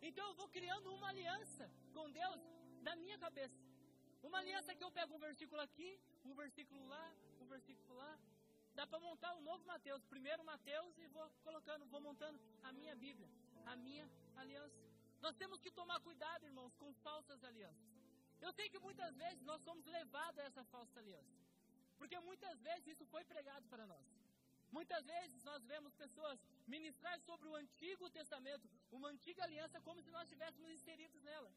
[0.02, 2.40] Então eu vou criando uma aliança com Deus
[2.88, 3.58] da minha cabeça.
[4.28, 5.90] Uma aliança que eu pego um versículo aqui,
[6.24, 7.06] um versículo lá,
[7.42, 8.12] um versículo lá.
[8.78, 10.02] Dá para montar um novo Mateus.
[10.14, 13.28] Primeiro Mateus e vou colocando, vou montando a minha Bíblia,
[13.72, 14.80] a minha aliança.
[15.24, 17.92] Nós temos que tomar cuidado, irmãos, com falsas alianças.
[18.46, 21.32] Eu sei que muitas vezes nós somos levados a essa falsa aliança.
[21.98, 24.06] Porque muitas vezes isso foi pregado para nós.
[24.76, 30.10] Muitas vezes nós vemos pessoas ministrar sobre o Antigo Testamento, uma antiga aliança, como se
[30.10, 31.50] nós estivéssemos inseridos nela.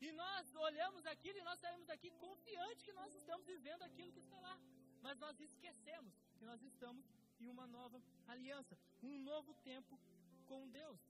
[0.00, 4.20] E nós olhamos aquilo e nós saímos daqui confiantes que nós estamos vivendo aquilo que
[4.26, 4.56] está lá.
[5.02, 7.04] Mas nós esquecemos que nós estamos
[7.40, 9.98] em uma nova aliança, um novo tempo
[10.46, 11.00] com Deus.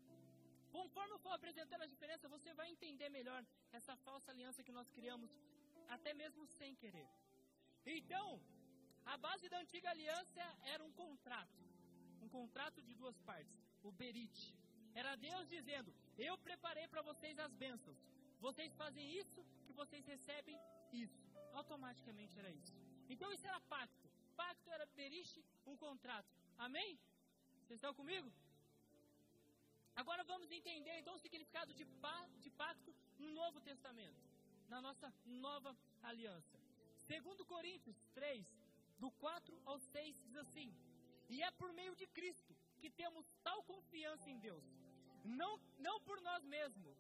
[0.76, 4.88] Conforme eu for apresentando as diferenças, você vai entender melhor essa falsa aliança que nós
[4.96, 5.31] criamos,
[5.88, 7.09] até mesmo sem querer.
[7.85, 8.40] Então,
[9.05, 11.61] a base da antiga aliança era um contrato,
[12.22, 14.55] um contrato de duas partes, o berite.
[14.94, 17.98] Era Deus dizendo: Eu preparei para vocês as bênçãos.
[18.40, 20.59] Vocês fazem isso que vocês recebem
[20.92, 21.20] isso.
[21.53, 22.74] Automaticamente era isso.
[23.09, 24.09] Então isso era pacto.
[24.37, 26.31] Pacto era berite, um contrato.
[26.59, 26.98] Amém?
[27.62, 28.33] Vocês estão comigo?
[29.94, 31.85] Agora vamos entender então o significado de,
[32.44, 34.22] de pacto no Novo Testamento,
[34.68, 36.59] na nossa nova aliança.
[37.07, 38.46] Segundo Coríntios 3,
[38.98, 40.74] do 4 ao 6, diz assim:
[41.29, 44.64] E é por meio de Cristo que temos tal confiança em Deus,
[45.24, 46.96] não, não por nós mesmos,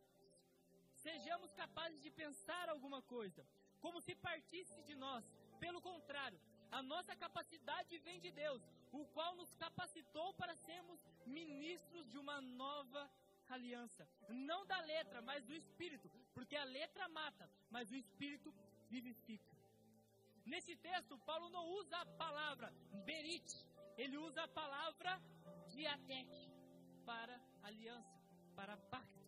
[1.06, 3.42] sejamos capazes de pensar alguma coisa,
[3.84, 5.24] como se partisse de nós.
[5.64, 12.08] Pelo contrário, a nossa capacidade vem de Deus, o qual nos capacitou para sermos ministros
[12.12, 13.02] de uma nova
[13.48, 14.08] aliança.
[14.28, 18.54] Não da letra, mas do Espírito, porque a letra mata, mas o Espírito
[18.88, 19.56] vivifica.
[20.44, 22.72] Nesse texto, Paulo não usa a palavra
[23.04, 23.58] berite,
[23.96, 25.20] ele usa a palavra
[25.68, 26.28] diatec
[27.04, 28.18] para aliança,
[28.54, 29.19] para pacto.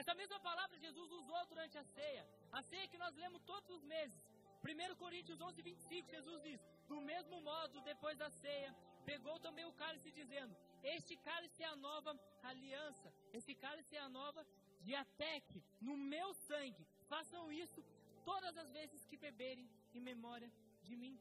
[0.00, 3.84] Essa mesma palavra Jesus usou durante a ceia, a ceia que nós lemos todos os
[3.84, 4.20] meses.
[4.64, 9.72] 1 Coríntios 11, 25, Jesus diz: Do mesmo modo, depois da ceia, pegou também o
[9.82, 14.44] cálice, dizendo: Este cálice é a nova aliança, este cálice é a nova
[14.80, 16.86] diatec, no meu sangue.
[17.08, 17.84] Façam isso
[18.24, 20.50] todas as vezes que beberem em memória
[20.82, 21.16] de mim.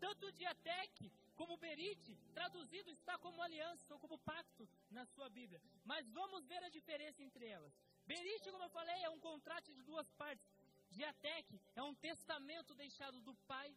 [0.00, 4.64] Tanto diatec como berite, traduzido está como aliança ou como pacto
[4.96, 5.60] na sua Bíblia.
[5.90, 7.72] Mas vamos ver a diferença entre elas.
[8.10, 10.46] Berite, como eu falei, é um contrato de duas partes.
[10.90, 13.74] Diatec é um testamento deixado do pai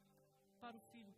[0.59, 1.15] para o filho.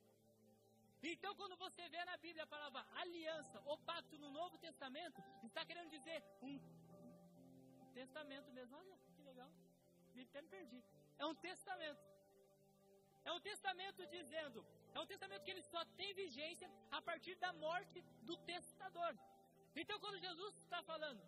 [1.02, 5.66] Então, quando você vê na Bíblia a palavra aliança ou pacto no Novo Testamento, está
[5.66, 6.60] querendo dizer um
[7.94, 8.78] testamento mesmo.
[8.78, 9.52] Olha que legal,
[10.14, 10.84] me até me perdi.
[11.18, 12.15] É um testamento.
[13.28, 14.60] É um testamento dizendo,
[14.94, 19.14] é um testamento que ele só tem vigência a partir da morte do testador.
[19.76, 21.22] Então, quando Jesus está falando,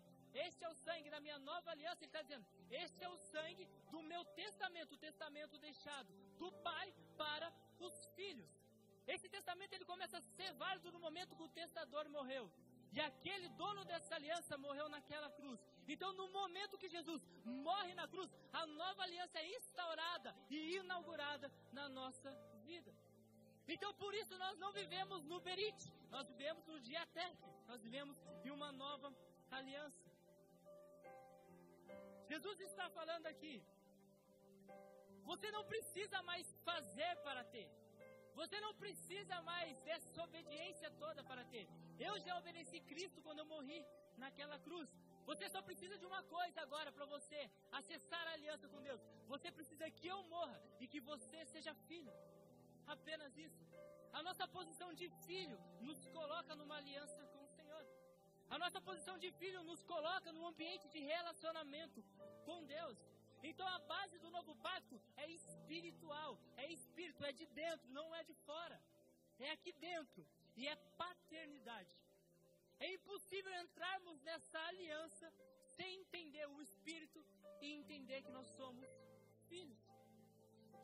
[0.46, 2.02] este é o sangue da minha nova aliança.
[2.02, 6.94] Ele está dizendo: Este é o sangue do meu testamento, o testamento deixado do pai
[7.16, 8.50] para os filhos.
[9.06, 12.50] Esse testamento ele começa a ser válido no momento que o testador morreu.
[12.92, 15.60] E aquele dono dessa aliança morreu naquela cruz.
[15.86, 21.52] Então, no momento que Jesus morre na cruz, a nova aliança é instaurada e inaugurada
[21.72, 22.30] na nossa
[22.64, 22.94] vida.
[23.66, 28.50] Então, por isso, nós não vivemos no Berite, nós vivemos no Diatec, nós vivemos em
[28.50, 29.14] uma nova
[29.50, 30.08] aliança.
[32.28, 33.62] Jesus está falando aqui.
[35.24, 37.68] Você não precisa mais fazer para ter.
[38.40, 41.66] Você não precisa mais dessa obediência toda para ter.
[41.98, 43.80] Eu já obedeci Cristo quando eu morri
[44.16, 44.88] naquela cruz.
[45.30, 47.40] Você só precisa de uma coisa agora para você
[47.78, 49.00] acessar a aliança com Deus.
[49.32, 52.12] Você precisa que eu morra e que você seja filho.
[52.86, 53.62] Apenas isso.
[54.12, 57.84] A nossa posição de filho nos coloca numa aliança com o Senhor.
[58.54, 62.04] A nossa posição de filho nos coloca num ambiente de relacionamento
[62.46, 62.96] com Deus.
[63.42, 68.22] Então a base do novo pacto é espiritual, é espírito, é de dentro, não é
[68.24, 68.80] de fora.
[69.38, 71.90] É aqui dentro e é paternidade.
[72.80, 75.32] É impossível entrarmos nessa aliança
[75.76, 77.24] sem entender o espírito
[77.60, 78.88] e entender que nós somos
[79.48, 79.78] filhos.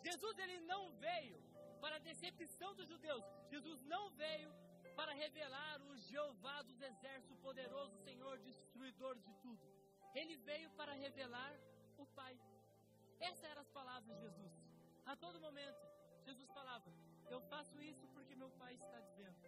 [0.02, 1.42] Jesus ele não veio
[1.80, 3.24] para a decepção dos judeus.
[3.50, 4.52] Jesus não veio
[4.94, 9.62] para revelar o Jeová dos exércitos, poderoso Senhor, destruidor de tudo.
[10.14, 11.52] Ele veio para revelar
[12.04, 12.34] o Pai.
[13.28, 14.54] Essas eram as palavras de Jesus.
[15.12, 15.82] A todo momento,
[16.28, 16.90] Jesus falava:
[17.34, 19.38] Eu faço isso porque meu Pai está dizendo.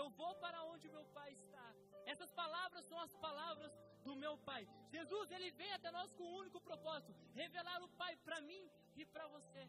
[0.00, 1.66] Eu vou para onde meu Pai está.
[2.12, 3.72] Essas palavras são as palavras
[4.06, 4.62] do meu Pai.
[4.96, 8.62] Jesus, ele vem até nós com um único propósito: revelar o Pai para mim
[8.96, 9.64] e para você.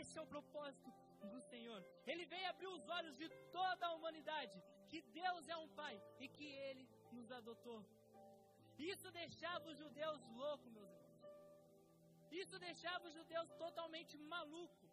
[0.00, 0.90] Esse é o propósito
[1.32, 1.80] do Senhor.
[2.06, 6.28] Ele veio abrir os olhos de toda a humanidade que Deus é um Pai e
[6.36, 7.80] que Ele nos adotou.
[8.78, 11.05] Isso deixava os judeus loucos, meus irmãos.
[12.30, 14.92] Isso deixava os judeus totalmente malucos.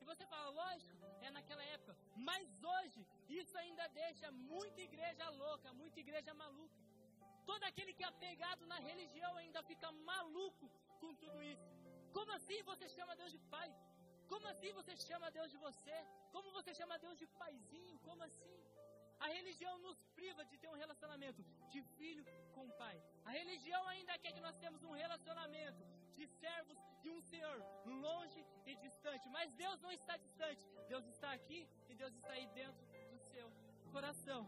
[0.00, 1.96] E você fala, lógico, é naquela época.
[2.16, 6.80] Mas hoje, isso ainda deixa muita igreja louca, muita igreja maluca.
[7.46, 11.70] Todo aquele que é apegado na religião ainda fica maluco com tudo isso.
[12.12, 13.70] Como assim você chama Deus de pai?
[14.28, 15.96] Como assim você chama Deus de você?
[16.34, 17.98] Como você chama Deus de paizinho?
[18.00, 18.58] Como assim?
[19.24, 21.42] A religião nos priva de ter um relacionamento
[21.72, 22.96] de filho com pai.
[23.24, 25.82] A religião ainda quer que nós temos um relacionamento
[26.22, 27.58] de servos de um Senhor
[28.06, 29.28] longe e distante.
[29.36, 30.64] Mas Deus não está distante.
[30.92, 32.82] Deus está aqui e Deus está aí dentro
[33.12, 33.48] do seu
[33.94, 34.42] coração.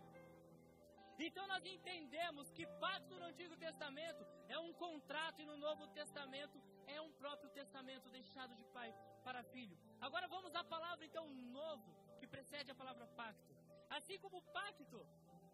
[1.27, 6.57] Então nós entendemos que pacto no Antigo Testamento é um contrato e no Novo Testamento
[6.87, 8.89] é um próprio testamento deixado de pai
[9.27, 9.77] para filho.
[10.01, 11.27] Agora vamos à palavra então
[11.59, 13.55] novo, que precede a palavra pacto.
[13.99, 15.01] Assim como pacto,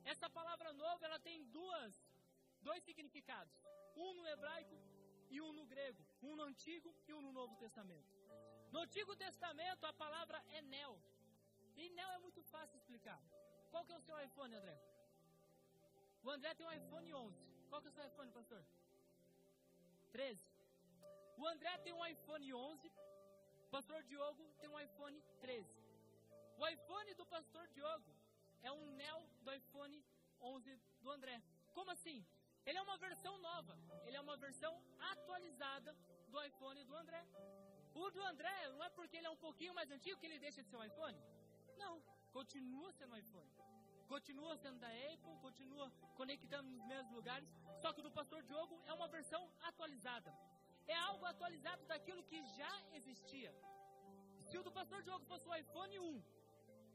[0.04, 1.94] essa palavra novo ela tem duas,
[2.62, 3.54] dois significados.
[3.94, 4.76] Um no hebraico
[5.30, 6.04] e um no grego.
[6.22, 8.10] Um no Antigo e um no Novo Testamento.
[8.72, 11.00] No Antigo Testamento a palavra é nel.
[11.76, 13.20] E nel é muito fácil explicar.
[13.70, 14.76] Qual que é o seu iPhone, André?
[16.22, 17.36] O André tem um iPhone 11.
[17.68, 18.62] Qual que é o seu iPhone, pastor?
[20.12, 20.44] 13.
[21.36, 22.92] O André tem um iPhone 11.
[23.66, 25.66] O pastor Diogo tem um iPhone 13.
[26.58, 28.12] O iPhone do pastor Diogo
[28.62, 30.04] é um Neo do iPhone
[30.40, 31.42] 11 do André.
[31.72, 32.26] Como assim?
[32.66, 33.78] Ele é uma versão nova.
[34.06, 34.72] Ele é uma versão
[35.12, 35.96] atualizada
[36.28, 37.24] do iPhone do André.
[37.94, 40.62] O do André não é porque ele é um pouquinho mais antigo que ele deixa
[40.62, 41.18] de ser um iPhone.
[41.76, 43.50] Não, continua sendo um iPhone
[44.14, 47.48] continua sendo da Apple, continua conectando nos mesmos lugares,
[47.80, 50.30] só que o do pastor Diogo é uma versão atualizada.
[50.88, 53.52] É algo atualizado daquilo que já existia.
[54.48, 56.22] Se o do pastor Diogo fosse o iPhone 1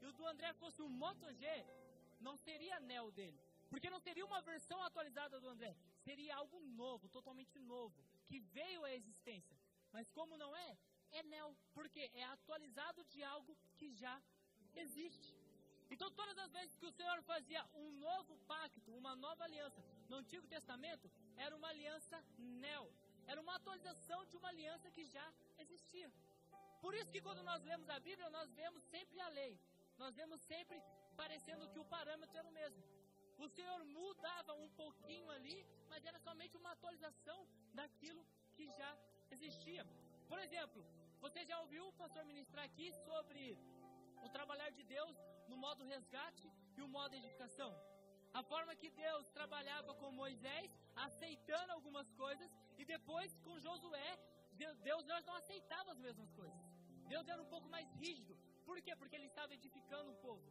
[0.02, 1.46] e o do André fosse o Moto G,
[2.20, 3.40] não seria Neo dele.
[3.68, 5.76] Porque não seria uma versão atualizada do André.
[6.04, 9.56] Seria algo novo, totalmente novo, que veio à existência.
[9.92, 10.78] Mas como não é,
[11.12, 11.56] é Neo.
[11.74, 14.20] Porque é atualizado de algo que já
[14.74, 15.34] existe.
[15.90, 20.16] Então, todas as vezes que o Senhor fazia um novo pacto, uma nova aliança, no
[20.16, 22.92] Antigo Testamento, era uma aliança neo.
[23.26, 25.26] Era uma atualização de uma aliança que já
[25.58, 26.12] existia.
[26.80, 29.58] Por isso que quando nós lemos a Bíblia, nós vemos sempre a lei.
[29.98, 30.80] Nós vemos sempre
[31.16, 32.82] parecendo que o parâmetro era o mesmo.
[33.44, 35.58] O Senhor mudava um pouquinho ali,
[35.90, 38.22] mas era somente uma atualização daquilo
[38.56, 38.90] que já
[39.30, 39.86] existia.
[40.30, 40.84] Por exemplo,
[41.20, 43.58] você já ouviu o pastor ministrar aqui sobre
[44.24, 45.16] o trabalhar de Deus
[45.48, 47.70] no modo resgate e o modo edificação.
[48.32, 54.18] A forma que Deus trabalhava com Moisés, aceitando algumas coisas, e depois com Josué,
[54.88, 56.60] Deus não aceitava as mesmas coisas.
[57.08, 58.36] Deus era um pouco mais rígido.
[58.64, 58.94] Por quê?
[58.96, 60.42] Porque ele estava edificando o povo.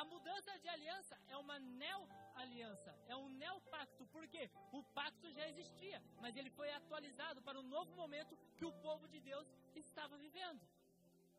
[0.00, 4.04] A mudança de aliança é uma neo-aliança, é um neo-pacto.
[4.14, 4.50] Por quê?
[4.78, 9.08] O pacto já existia, mas ele foi atualizado para o novo momento que o povo
[9.08, 10.60] de Deus estava vivendo.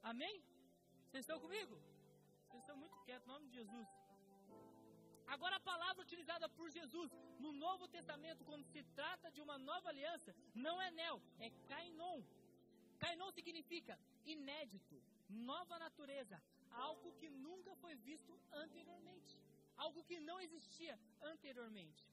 [0.01, 0.35] Amém?
[1.05, 1.75] Vocês estão comigo?
[2.47, 3.87] Vocês estão muito quietos, em nome de Jesus.
[5.27, 9.89] Agora, a palavra utilizada por Jesus no Novo Testamento, quando se trata de uma nova
[9.89, 12.23] aliança, não é neo, é kainon.
[12.97, 14.97] Kainon significa inédito,
[15.29, 16.41] nova natureza,
[16.71, 19.37] algo que nunca foi visto anteriormente,
[19.75, 22.05] algo que não existia anteriormente.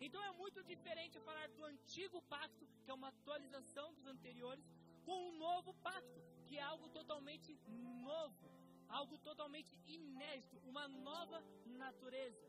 [0.00, 4.64] Então é muito diferente falar do antigo pacto, que é uma atualização dos anteriores,
[5.04, 8.50] com um novo pacto, que é algo totalmente novo,
[8.88, 12.46] algo totalmente inédito, uma nova natureza.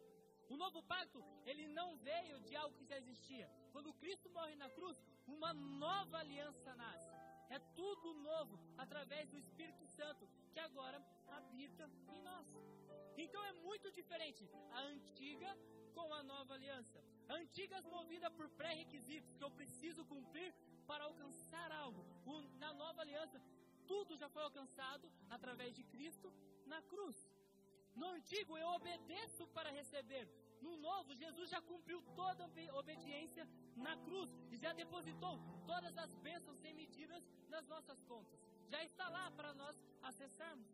[0.50, 3.50] O novo pacto, ele não veio de algo que já existia.
[3.72, 7.14] Quando Cristo morre na cruz, uma nova aliança nasce.
[7.50, 10.28] É tudo novo através do Espírito Santo
[10.60, 11.02] que agora
[11.38, 12.48] habita em nós.
[13.24, 14.44] Então é muito diferente
[14.78, 15.52] a antiga
[15.98, 17.00] com a nova aliança.
[17.30, 20.52] Antiga é movida por pré-requisitos que eu preciso cumprir
[20.90, 22.02] para alcançar algo.
[22.26, 23.42] O, na nova aliança,
[23.88, 26.34] tudo já foi alcançado através de Cristo
[26.66, 27.18] na cruz.
[27.96, 30.28] No antigo, eu obedeço para receber.
[30.62, 33.48] No novo, Jesus já cumpriu toda a obediência
[33.78, 38.49] na cruz e já depositou todas as bênçãos sem medidas nas nossas contas.
[38.74, 39.76] Já está lá para nós
[40.10, 40.72] acessarmos.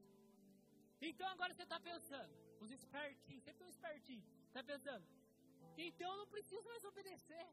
[1.01, 2.33] Então agora você está pensando,
[2.63, 5.05] os espertinhos, sempre um espertinho, está pensando,
[5.77, 7.47] então eu não preciso mais obedecer.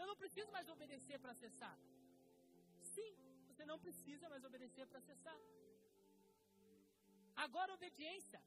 [0.00, 1.76] Eu não preciso mais obedecer para acessar.
[2.94, 3.12] Sim,
[3.48, 5.38] você não precisa mais obedecer para acessar.
[7.44, 8.40] Agora, obediência.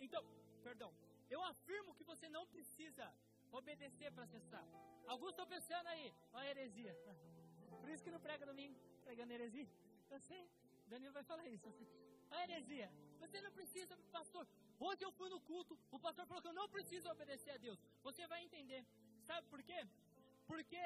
[0.00, 0.22] Então,
[0.62, 0.92] perdão,
[1.30, 3.06] eu afirmo que você não precisa
[3.52, 4.66] obedecer para acessar.
[5.06, 6.94] Alguns estão pensando aí, ó a heresia.
[7.80, 9.68] Por isso que não prega domingo, pregando heresia.
[10.10, 10.42] Eu sei,
[10.86, 11.68] Danilo vai falar isso.
[12.30, 12.90] a heresia.
[13.20, 14.46] Você não precisa, pastor.
[14.78, 17.78] Hoje eu fui no culto, o pastor falou que eu não preciso obedecer a Deus.
[18.02, 18.84] Você vai entender.
[19.28, 19.86] Sabe por quê?
[20.46, 20.82] Porque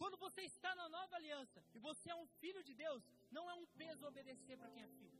[0.00, 3.54] quando você está na nova aliança e você é um filho de Deus, não é
[3.54, 5.18] um peso obedecer para quem é filho.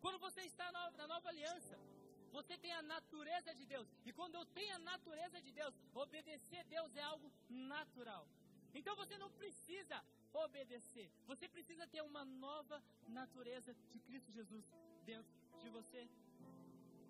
[0.00, 1.78] Quando você está na nova aliança,
[2.30, 3.88] você tem a natureza de Deus.
[4.04, 8.26] E quando eu tenho a natureza de Deus, obedecer a Deus é algo natural.
[8.78, 9.96] Então você não precisa
[10.32, 11.10] obedecer.
[11.26, 14.64] Você precisa ter uma nova natureza de Cristo Jesus
[15.04, 16.08] dentro de você.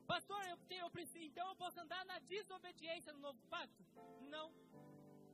[0.07, 3.85] Pastor, eu, tenho, eu preciso, então eu posso andar na desobediência no novo pacto?
[4.31, 4.51] Não.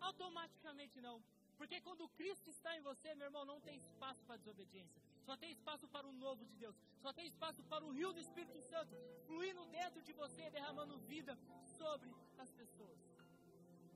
[0.01, 1.22] Automaticamente não.
[1.57, 5.01] Porque quando Cristo está em você, meu irmão, não tem espaço para desobediência.
[5.24, 6.76] Só tem espaço para o novo de Deus.
[7.01, 8.95] Só tem espaço para o rio do Espírito Santo
[9.26, 11.39] fluindo dentro de você, derramando vida
[11.78, 13.04] sobre as pessoas.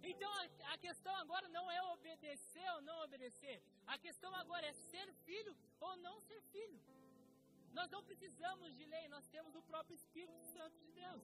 [0.03, 3.63] Então a, a questão agora não é obedecer ou não obedecer.
[3.87, 6.81] A questão agora é ser filho ou não ser filho.
[7.73, 11.23] Nós não precisamos de lei, nós temos o próprio Espírito Santo de Deus.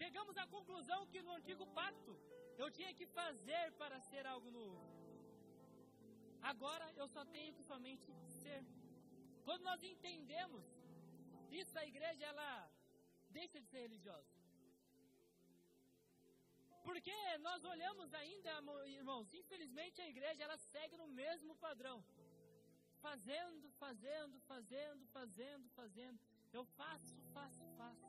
[0.00, 2.14] Chegamos à conclusão que no antigo pacto
[2.58, 4.80] eu tinha que fazer para ser algo novo.
[6.42, 8.06] Agora eu só tenho que somente
[8.42, 8.62] ser.
[9.44, 10.64] Quando nós entendemos
[11.50, 12.70] isso, a igreja ela
[13.30, 14.35] deixa de ser religiosa.
[16.88, 17.14] Porque
[17.46, 18.50] nós olhamos ainda,
[18.98, 21.98] irmãos, infelizmente a igreja ela segue no mesmo padrão.
[23.06, 26.18] Fazendo, fazendo, fazendo, fazendo, fazendo.
[26.52, 28.06] Eu faço, faço, faço.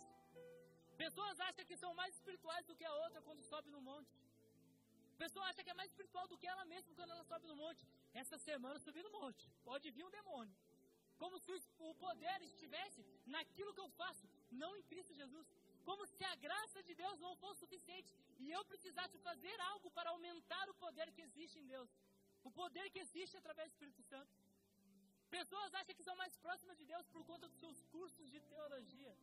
[1.03, 4.15] Pessoas acham que são mais espirituais do que a outra quando sobe no monte.
[5.23, 7.83] Pessoa acha que é mais espiritual do que ela mesma quando ela sobe no monte.
[8.13, 9.43] Essa semana subi no monte.
[9.69, 10.55] Pode vir um demônio.
[11.17, 15.47] Como se o poder estivesse naquilo que eu faço, não em Cristo Jesus
[15.87, 18.13] como se a graça de Deus não fosse suficiente
[18.43, 21.89] e eu precisasse fazer algo para aumentar o poder que existe em Deus,
[22.43, 24.33] o poder que existe através do Espírito Santo.
[25.37, 29.13] Pessoas acham que são mais próximas de Deus por conta dos seus cursos de teologia.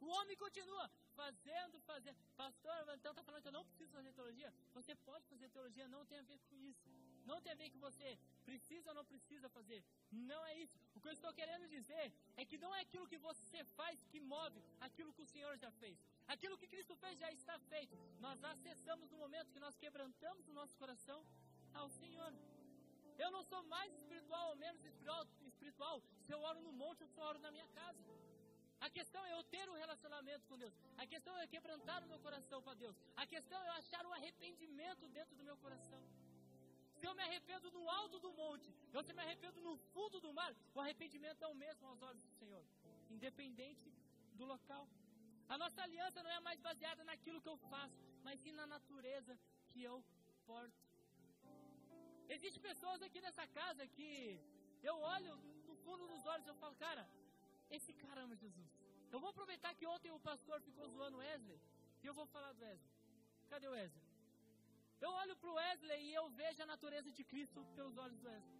[0.00, 2.16] O homem continua fazendo, fazendo.
[2.36, 4.52] Pastor, então está falando que eu não preciso fazer teologia?
[4.74, 6.88] Você pode fazer teologia, não tem a ver com isso.
[7.24, 9.82] Não tem a ver com você precisa ou não precisa fazer.
[10.12, 10.78] Não é isso.
[10.94, 14.20] O que eu estou querendo dizer é que não é aquilo que você faz que
[14.20, 15.98] move aquilo que o Senhor já fez.
[16.28, 17.96] Aquilo que Cristo fez já está feito.
[18.20, 21.20] Nós acessamos no momento que nós quebrantamos o nosso coração
[21.74, 22.32] ao Senhor.
[23.18, 27.18] Eu não sou mais espiritual ou menos espiritual, se eu oro no monte ou se
[27.18, 28.04] eu oro na minha casa.
[28.80, 30.74] A questão é eu ter um relacionamento com Deus.
[30.96, 32.96] A questão é quebrantar o meu coração para Deus.
[33.16, 36.02] A questão é eu achar o arrependimento dentro do meu coração.
[36.98, 40.32] Se eu me arrependo no alto do monte, eu se me arrependo no fundo do
[40.32, 42.64] mar, o arrependimento é o mesmo aos olhos do Senhor,
[43.10, 43.92] independente
[44.34, 44.88] do local.
[45.48, 49.38] A nossa aliança não é mais baseada naquilo que eu faço, mas sim na natureza
[49.72, 50.02] que eu
[50.46, 50.86] porto.
[52.28, 54.40] Existem pessoas aqui nessa casa que
[54.82, 55.36] eu olho
[55.68, 57.08] no fundo dos olhos e eu falo, cara,
[57.70, 58.70] esse cara ama Jesus.
[59.12, 61.60] Eu vou aproveitar que ontem o pastor ficou zoando Wesley
[62.02, 62.92] e eu vou falar do Wesley.
[63.48, 64.04] Cadê o Wesley?
[65.00, 68.28] Eu olho para o Wesley e eu vejo a natureza de Cristo pelos olhos do
[68.28, 68.58] Wesley.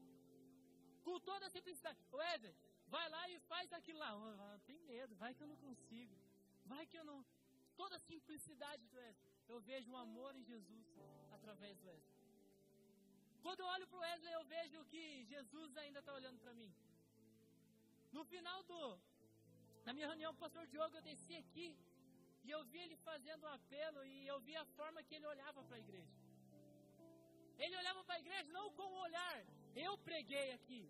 [1.04, 1.98] Com toda a simplicidade.
[2.12, 2.54] Wesley,
[2.88, 4.10] vai lá e faz aquilo lá.
[4.16, 6.16] Oh, tem medo, vai que eu não consigo.
[6.64, 7.24] Vai que eu não.
[7.76, 9.32] Toda a simplicidade do Wesley.
[9.48, 10.86] Eu vejo um amor em Jesus
[11.32, 12.16] através do Wesley.
[13.42, 16.72] Quando eu olho para o Wesley, eu vejo que Jesus ainda está olhando para mim.
[18.16, 18.78] No final do,
[19.86, 21.66] na minha reunião com o pastor Diogo, eu desci aqui
[22.44, 25.62] e eu vi ele fazendo um apelo e eu vi a forma que ele olhava
[25.64, 26.14] para a igreja.
[27.64, 29.36] Ele olhava para a igreja não com o olhar,
[29.86, 30.82] eu preguei aqui,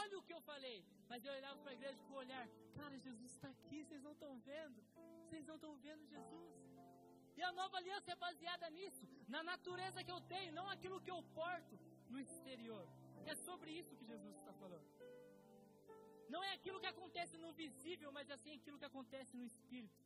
[0.00, 2.46] olha o que eu falei, mas eu olhava para a igreja com o olhar,
[2.78, 4.78] cara, Jesus está aqui, vocês não estão vendo,
[5.24, 6.54] vocês não estão vendo Jesus.
[7.38, 9.02] E a nova aliança é baseada nisso,
[9.34, 11.78] na natureza que eu tenho, não aquilo que eu porto
[12.10, 12.86] no exterior.
[13.24, 15.05] É sobre isso que Jesus está falando.
[16.34, 20.04] Não é aquilo que acontece no visível, mas assim aquilo que acontece no espírito.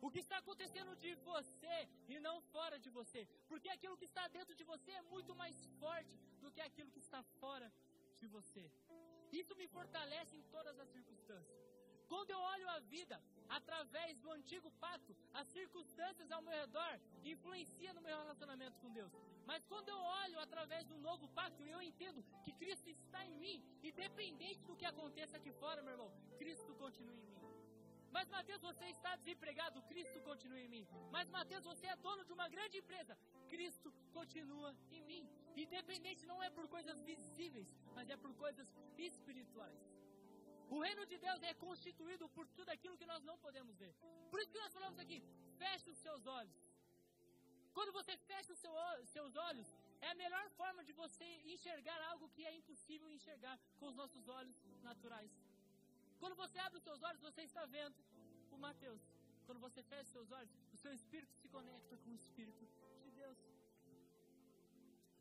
[0.00, 1.76] O que está acontecendo de você
[2.08, 3.26] e não fora de você.
[3.48, 7.00] Porque aquilo que está dentro de você é muito mais forte do que aquilo que
[7.06, 7.72] está fora
[8.20, 8.64] de você.
[9.32, 11.67] Isso me fortalece em todas as circunstâncias.
[12.08, 13.16] Quando eu olho a vida
[13.48, 16.94] através do antigo pacto, as circunstâncias ao meu redor
[17.24, 19.12] influenciam no meu relacionamento com Deus.
[19.46, 23.64] Mas quando eu olho através do novo pacto, eu entendo que Cristo está em mim,
[23.82, 27.38] independente do que aconteça aqui fora, meu irmão, Cristo continua em mim.
[28.10, 30.88] Mas Mateus, você está desempregado, Cristo continua em mim.
[31.10, 33.16] Mas Mateus, você é dono de uma grande empresa,
[33.48, 35.28] Cristo continua em mim.
[35.56, 39.97] Independente não é por coisas visíveis, mas é por coisas espirituais.
[40.74, 43.92] O reino de Deus é constituído por tudo aquilo que nós não podemos ver.
[44.30, 45.18] Por isso que nós falamos aqui,
[45.62, 46.58] feche os seus olhos.
[47.76, 48.74] Quando você fecha os seu,
[49.16, 49.68] seus olhos,
[50.00, 54.28] é a melhor forma de você enxergar algo que é impossível enxergar com os nossos
[54.28, 55.32] olhos naturais.
[56.20, 57.96] Quando você abre os seus olhos, você está vendo
[58.50, 59.02] o Mateus.
[59.46, 62.64] Quando você fecha os seus olhos, o seu espírito se conecta com o espírito
[63.04, 63.38] de Deus.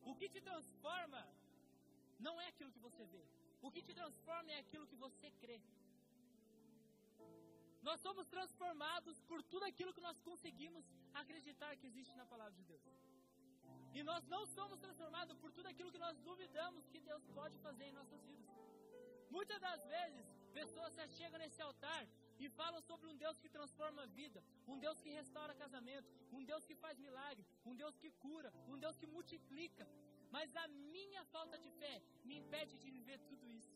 [0.04, 1.22] O que te transforma
[2.20, 3.24] não é aquilo que você vê.
[3.62, 5.60] O que te transforma é aquilo que você crê.
[7.88, 10.86] Nós somos transformados por tudo aquilo que nós conseguimos
[11.22, 12.88] acreditar que existe na palavra de Deus.
[13.98, 17.86] E nós não somos transformados por tudo aquilo que nós duvidamos que Deus pode fazer
[17.86, 18.52] em nossas vidas.
[19.36, 20.26] Muitas das vezes,
[20.60, 22.04] pessoas se chegam nesse altar
[22.40, 26.44] e falam sobre um Deus que transforma a vida, um Deus que restaura casamento, um
[26.44, 29.88] Deus que faz milagre, um Deus que cura, um Deus que multiplica.
[30.36, 33.76] Mas a minha falta de fé me impede de viver tudo isso.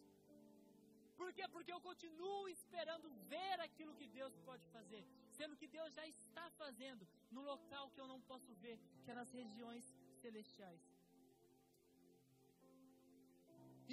[1.19, 1.47] Por quê?
[1.55, 5.03] Porque eu continuo esperando ver aquilo que Deus pode fazer,
[5.37, 9.13] sendo que Deus já está fazendo no local que eu não posso ver, que é
[9.13, 9.85] nas regiões
[10.23, 10.81] celestiais.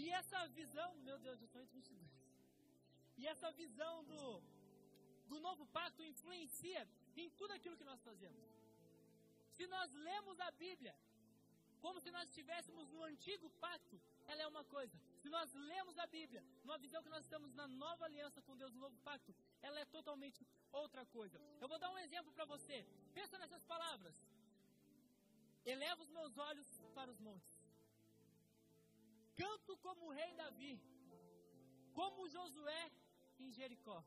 [0.01, 2.29] E essa visão, meu Deus, eu sou 22.
[3.19, 4.23] E essa visão do,
[5.31, 6.83] do novo pacto influencia
[7.17, 8.43] em tudo aquilo que nós fazemos.
[9.57, 10.95] Se nós lemos a Bíblia
[11.85, 14.97] como se nós estivéssemos no antigo pacto, ela é uma coisa.
[15.23, 18.73] Se nós lemos a Bíblia, numa visão que nós estamos na nova aliança com Deus,
[18.73, 21.41] no novo pacto, ela é totalmente outra coisa.
[21.61, 22.87] Eu vou dar um exemplo para você.
[23.15, 24.17] Pensa nessas palavras.
[25.65, 27.57] Eleva os meus olhos para os montes.
[29.37, 30.81] Canto como o rei Davi,
[31.95, 32.91] como Josué
[33.39, 34.03] em Jericó.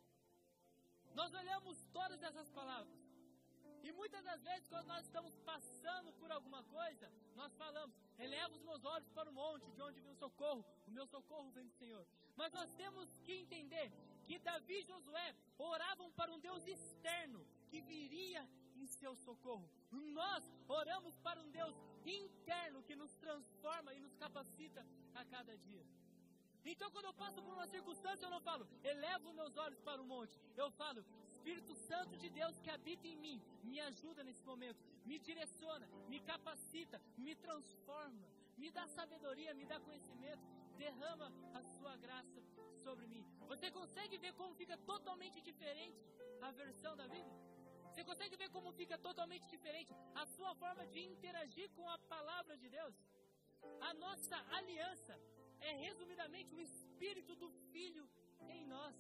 [1.14, 3.00] Nós olhamos todas essas palavras.
[3.84, 7.12] E muitas das vezes, quando nós estamos passando por alguma coisa,
[8.42, 10.66] eleva os meus olhos para o monte, de onde vem o socorro.
[10.88, 12.06] O meu socorro vem do Senhor.
[12.36, 13.92] Mas nós temos que entender
[14.26, 18.42] que Davi e Josué oravam para um Deus externo que viria
[18.76, 19.70] em seu socorro.
[19.92, 21.76] Nós oramos para um Deus
[22.06, 25.86] interno que nos transforma e nos capacita a cada dia.
[26.64, 30.06] Então, quando eu passo por uma circunstância, eu não falo, elevo meus olhos para o
[30.06, 30.40] monte.
[30.56, 31.04] Eu falo,
[31.42, 34.80] Espírito Santo de Deus que habita em mim, me ajuda nesse momento,
[35.10, 38.28] me direciona, me capacita, me transforma,
[38.62, 40.44] me dá sabedoria, me dá conhecimento,
[40.78, 42.40] derrama a sua graça
[42.84, 43.26] sobre mim.
[43.48, 46.00] Você consegue ver como fica totalmente diferente
[46.48, 47.40] a versão da Bíblia?
[47.90, 52.56] Você consegue ver como fica totalmente diferente a sua forma de interagir com a palavra
[52.56, 52.96] de Deus?
[53.90, 55.20] A nossa aliança
[55.60, 58.08] é resumidamente o Espírito do Filho
[58.48, 58.96] em nós.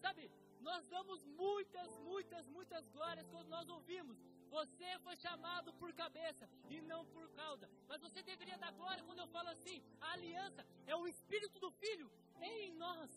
[0.00, 0.28] Sabe,
[0.62, 4.18] nós damos muitas, muitas, muitas glórias quando nós ouvimos.
[4.50, 7.68] Você foi chamado por cabeça e não por cauda.
[7.88, 11.70] Mas você deveria dar glória quando eu falo assim: a aliança é o Espírito do
[11.82, 12.10] Filho
[12.40, 13.10] em nós.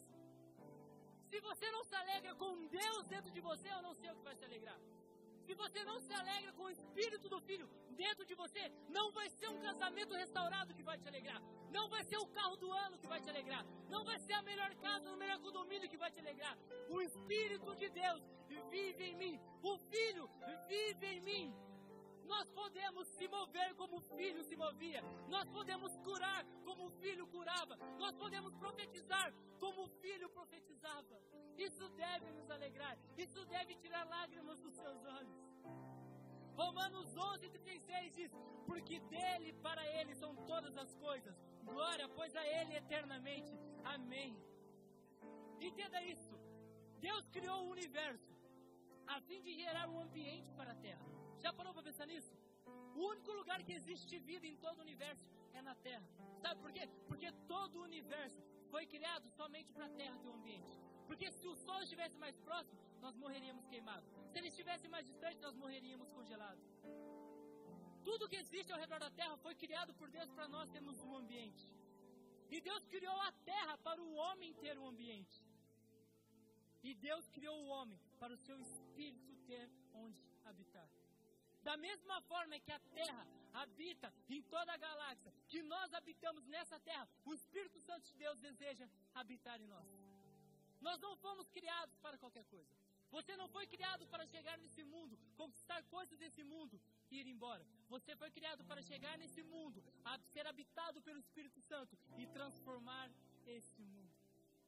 [1.30, 4.24] Se você não se alegra com Deus dentro de você, eu não sei o que
[4.30, 4.80] vai se alegrar.
[5.46, 9.30] Se você não se alegra com o Espírito do Filho dentro de você, não vai
[9.30, 11.42] ser um casamento restaurado que vai te alegrar.
[11.70, 13.64] Não vai ser o carro do ano que vai te alegrar.
[13.90, 16.58] Não vai ser a melhor casa, o melhor condomínio que vai te alegrar.
[16.90, 18.24] O Espírito de Deus
[18.72, 19.40] vive em mim.
[19.62, 20.30] O Filho
[20.68, 21.56] vive em mim.
[22.26, 25.02] Nós podemos se mover como o filho se movia.
[25.28, 27.76] Nós podemos curar como o filho curava.
[27.98, 31.22] Nós podemos profetizar como o filho profetizava.
[31.58, 32.98] Isso deve nos alegrar.
[33.18, 35.40] Isso deve tirar lágrimas dos seus olhos.
[36.56, 38.32] Romanos 11, 36 diz:
[38.66, 41.36] Porque dele, para ele são todas as coisas.
[41.64, 43.54] Glória, pois a ele eternamente.
[43.84, 44.38] Amém.
[45.60, 46.34] Entenda isso.
[47.00, 48.34] Deus criou o universo
[49.08, 51.06] a fim de gerar um ambiente para a terra.
[51.46, 52.34] Já parou para pensar nisso?
[53.00, 56.08] O único lugar que existe vida em todo o universo é na Terra.
[56.44, 56.84] Sabe por quê?
[57.10, 58.42] Porque todo o universo
[58.72, 60.74] foi criado somente para a Terra ter um ambiente.
[61.10, 64.10] Porque se o Sol estivesse mais próximo, nós morreríamos queimados.
[64.32, 66.66] Se ele estivesse mais distante, nós morreríamos congelados.
[68.08, 71.16] Tudo que existe ao redor da Terra foi criado por Deus para nós termos um
[71.22, 71.66] ambiente.
[72.50, 75.40] E Deus criou a Terra para o homem ter um ambiente.
[76.82, 80.95] E Deus criou o homem para o seu espírito ter onde habitar.
[81.68, 83.24] Da mesma forma que a Terra
[83.62, 88.38] habita em toda a galáxia, que nós habitamos nessa Terra, o Espírito Santo de Deus
[88.40, 88.88] deseja
[89.22, 89.88] habitar em nós.
[90.80, 92.72] Nós não fomos criados para qualquer coisa.
[93.16, 97.66] Você não foi criado para chegar nesse mundo, conquistar coisas desse mundo e ir embora.
[97.90, 99.84] Você foi criado para chegar nesse mundo,
[100.34, 103.10] ser habitado pelo Espírito Santo e transformar
[103.48, 104.14] esse mundo.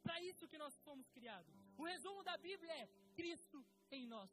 [0.02, 1.54] Para isso que nós fomos criados.
[1.78, 4.32] O resumo da Bíblia é Cristo em nós.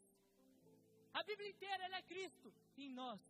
[1.18, 3.20] A Bíblia inteira é Cristo em nós.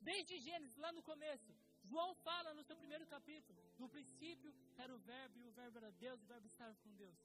[0.00, 1.50] Desde Gênesis, lá no começo,
[1.84, 5.90] João fala no seu primeiro capítulo: no princípio era o Verbo, e o Verbo era
[5.92, 7.16] Deus, e o Verbo estava com Deus.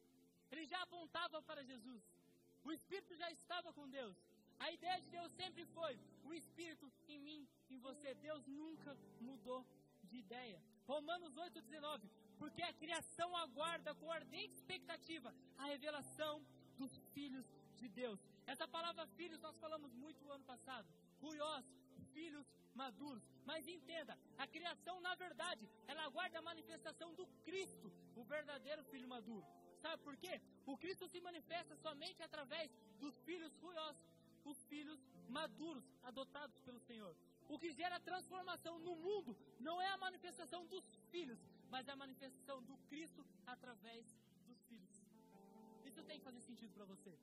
[0.52, 2.04] Ele já apontava para Jesus.
[2.64, 4.16] O Espírito já estava com Deus.
[4.60, 8.14] A ideia de Deus sempre foi: o Espírito em mim, em você.
[8.28, 9.66] Deus nunca mudou
[10.04, 10.62] de ideia.
[10.86, 12.10] Romanos 8,19.
[12.38, 16.46] Porque a criação aguarda com ardente expectativa a revelação
[16.78, 17.46] dos filhos
[17.76, 18.20] de Deus.
[18.54, 20.88] Essa palavra filhos nós falamos muito no ano passado.
[21.22, 21.66] Ruiós,
[22.14, 23.24] filhos maduros.
[23.46, 29.08] Mas entenda, a criação, na verdade, ela aguarda a manifestação do Cristo, o verdadeiro filho
[29.16, 29.46] maduro.
[29.82, 30.42] Sabe por quê?
[30.66, 33.98] O Cristo se manifesta somente através dos filhos ruiós,
[34.46, 37.16] os filhos maduros, adotados pelo Senhor.
[37.50, 41.40] O que gera transformação no mundo não é a manifestação dos filhos,
[41.70, 44.06] mas a manifestação do Cristo através
[44.46, 44.96] dos filhos.
[45.86, 47.18] Isso tem que fazer sentido para você.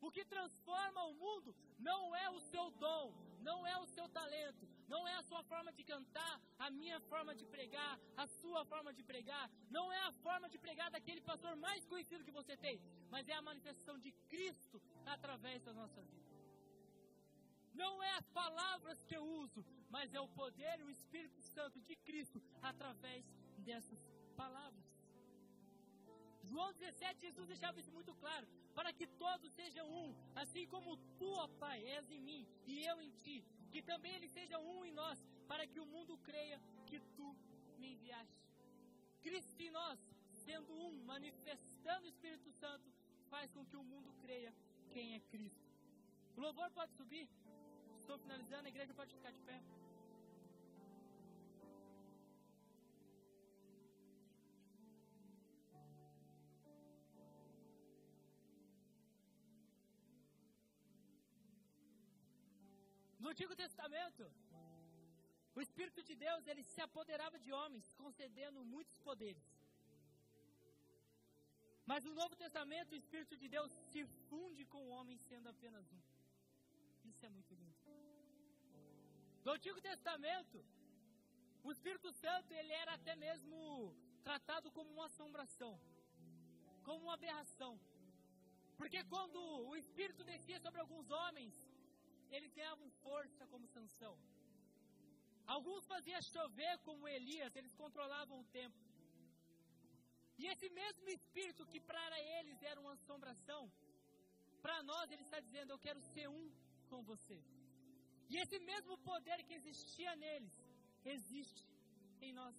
[0.00, 4.68] O que transforma o mundo não é o seu dom, não é o seu talento,
[4.88, 8.92] não é a sua forma de cantar, a minha forma de pregar, a sua forma
[8.92, 12.80] de pregar, não é a forma de pregar daquele pastor mais conhecido que você tem,
[13.10, 16.26] mas é a manifestação de Cristo através da nossa vida.
[17.82, 21.78] Não é as palavras que eu uso, mas é o poder e o Espírito Santo
[21.80, 23.24] de Cristo através
[23.58, 23.98] dessas
[24.34, 24.85] palavras.
[26.50, 31.30] João 17, Jesus deixava isso muito claro, para que todos sejam um, assim como tu,
[31.44, 34.92] ó Pai, és em mim e eu em ti, que também eles sejam um em
[34.92, 35.18] nós,
[35.48, 37.36] para que o mundo creia que tu
[37.78, 38.46] me enviaste.
[39.22, 39.98] Cristo em nós,
[40.44, 42.88] sendo um, manifestando o Espírito Santo,
[43.28, 44.54] faz com que o mundo creia
[44.92, 45.66] quem é Cristo.
[46.36, 47.28] O louvor pode subir?
[47.98, 49.60] Estou finalizando, a igreja pode ficar de pé.
[63.36, 64.22] Antigo Testamento,
[65.56, 69.44] o Espírito de Deus ele se apoderava de homens, concedendo muitos poderes.
[71.90, 75.84] Mas no Novo Testamento, o Espírito de Deus se funde com o homem, sendo apenas
[75.92, 76.00] um.
[77.10, 77.76] Isso é muito lindo.
[79.44, 80.64] No Antigo Testamento,
[81.62, 83.94] o Espírito Santo ele era até mesmo
[84.28, 85.74] tratado como uma assombração,
[86.86, 87.78] como uma aberração.
[88.78, 89.38] Porque quando
[89.70, 91.54] o Espírito descia sobre alguns homens,
[92.36, 94.14] eles ganhavam força como Sansão.
[95.54, 98.78] Alguns faziam chover como Elias, eles controlavam o tempo.
[100.40, 103.62] E esse mesmo Espírito que para eles era uma assombração,
[104.64, 106.44] para nós ele está dizendo: Eu quero ser um
[106.90, 107.38] com você.
[108.28, 110.56] E esse mesmo poder que existia neles,
[111.04, 111.64] existe
[112.20, 112.56] em nós.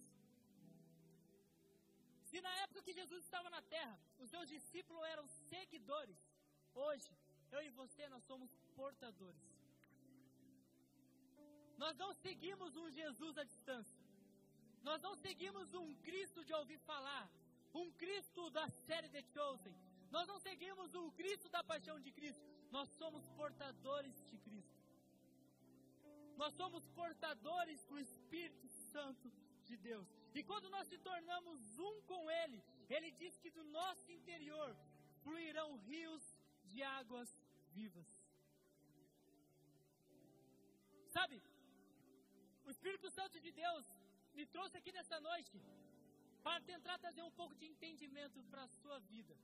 [2.30, 6.18] Se na época que Jesus estava na terra, os seus discípulos eram seguidores,
[6.74, 7.10] hoje,
[7.50, 9.57] eu e você, nós somos portadores.
[11.82, 14.02] Nós não seguimos um Jesus à distância.
[14.82, 17.26] Nós não seguimos um Cristo de ouvir falar,
[17.74, 19.74] um Cristo da série The Chosen.
[20.10, 22.42] Nós não seguimos um Cristo da paixão de Cristo.
[22.70, 24.78] Nós somos portadores de Cristo.
[26.36, 29.30] Nós somos portadores do Espírito Santo
[29.64, 30.08] de Deus.
[30.34, 34.76] E quando nós se tornamos um com Ele, Ele diz que do nosso interior
[35.22, 36.22] fluirão rios
[36.64, 37.30] de águas
[37.72, 38.06] vivas.
[41.08, 41.42] Sabe,
[42.68, 43.84] o Espírito Santo de Deus
[44.38, 45.56] me trouxe aqui nessa noite
[46.46, 49.34] para tentar trazer um pouco de entendimento para a sua vida.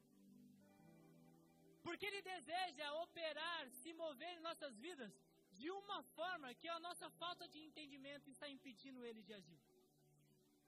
[1.84, 5.12] Porque Ele deseja operar, se mover em nossas vidas
[5.58, 9.60] de uma forma que a nossa falta de entendimento está impedindo ele de agir.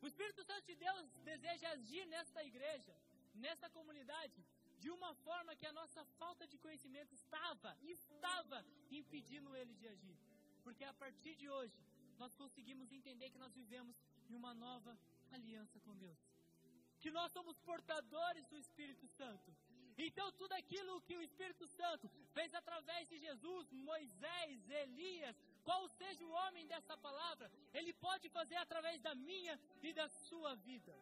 [0.03, 2.95] O Espírito Santo de Deus deseja agir nesta igreja,
[3.35, 4.41] nesta comunidade,
[4.83, 8.65] de uma forma que a nossa falta de conhecimento estava, estava
[9.01, 10.17] impedindo ele de agir.
[10.63, 11.77] Porque a partir de hoje,
[12.19, 13.97] nós conseguimos entender que nós vivemos
[14.29, 14.99] em uma nova
[15.31, 16.19] aliança com Deus.
[17.01, 19.55] Que nós somos portadores do Espírito Santo.
[19.99, 26.25] Então, tudo aquilo que o Espírito Santo fez através de Jesus, Moisés, Elias, qual seja
[26.25, 30.95] o homem dessa palavra, ele pode fazer através da minha e da sua vida.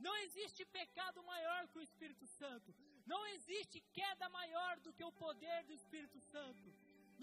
[0.00, 2.74] Não existe pecado maior que o Espírito Santo.
[3.06, 6.71] Não existe queda maior do que o poder do Espírito Santo.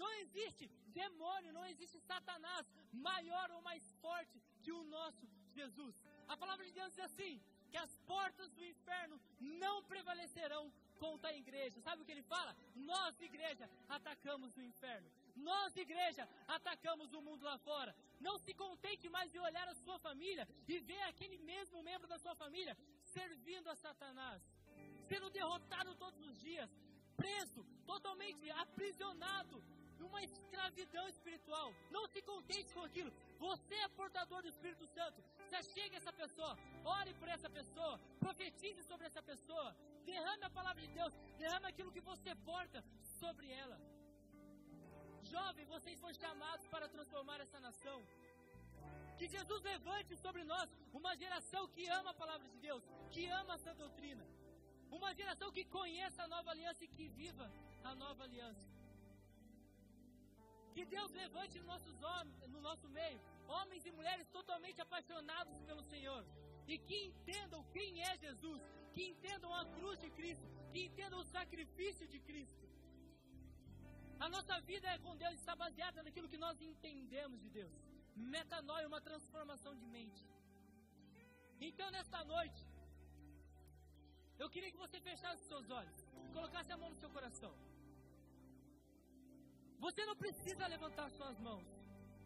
[0.02, 0.66] Não existe
[1.00, 2.64] demônio, não existe Satanás
[3.08, 5.24] maior ou mais forte que o nosso
[5.58, 5.94] Jesus.
[6.32, 7.34] A palavra de Deus diz assim:
[7.70, 10.62] que as portas do inferno não prevalecerão
[11.02, 11.80] contra a igreja.
[11.80, 12.52] Sabe o que ele fala?
[12.74, 15.08] Nós, igreja, atacamos o inferno.
[15.36, 17.94] Nós, igreja, atacamos o mundo lá fora.
[18.26, 22.18] Não se contente mais de olhar a sua família e ver aquele mesmo membro da
[22.18, 22.76] sua família
[23.16, 24.42] servindo a Satanás,
[25.08, 26.70] sendo derrotado todos os dias,
[27.16, 29.62] preso, totalmente aprisionado
[30.00, 31.68] numa escravidão espiritual.
[31.96, 33.12] Não se contente com aquilo.
[33.46, 35.22] Você é portador do Espírito Santo.
[35.52, 36.52] Já chega essa pessoa,
[36.84, 37.94] ore por essa pessoa,
[38.24, 39.68] profetize sobre essa pessoa,
[40.04, 42.84] derrame a palavra de Deus, derrame aquilo que você porta
[43.20, 43.78] sobre ela.
[45.34, 47.98] Jovem, vocês foram chamados para transformar essa nação.
[49.18, 53.54] Que Jesus levante sobre nós uma geração que ama a palavra de Deus, que ama
[53.54, 54.26] essa doutrina.
[54.90, 57.46] Uma geração que conheça a nova aliança e que viva
[57.84, 58.79] a nova aliança.
[60.80, 63.18] Que Deus levante no, nossos homens, no nosso meio
[63.56, 66.22] homens e mulheres totalmente apaixonados pelo Senhor
[66.66, 68.62] e que entendam quem é Jesus,
[68.94, 72.66] que entendam a cruz de Cristo, que entendam o sacrifício de Cristo.
[74.24, 77.76] A nossa vida com Deus está baseada naquilo que nós entendemos de Deus.
[78.16, 80.24] Metanoia, uma transformação de mente.
[81.68, 82.62] Então, nesta noite,
[84.38, 86.00] eu queria que você fechasse seus olhos,
[86.32, 87.52] colocasse a mão no seu coração.
[89.84, 91.66] Você não precisa levantar suas mãos.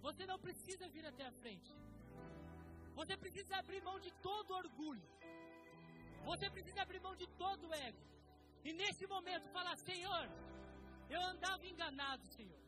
[0.06, 1.72] Você não precisa vir até a frente.
[2.98, 5.08] Você precisa abrir mão de todo orgulho.
[6.30, 8.02] Você precisa abrir mão de todo ego.
[8.64, 10.24] E nesse momento falar: Senhor,
[11.14, 12.60] eu andava enganado, Senhor.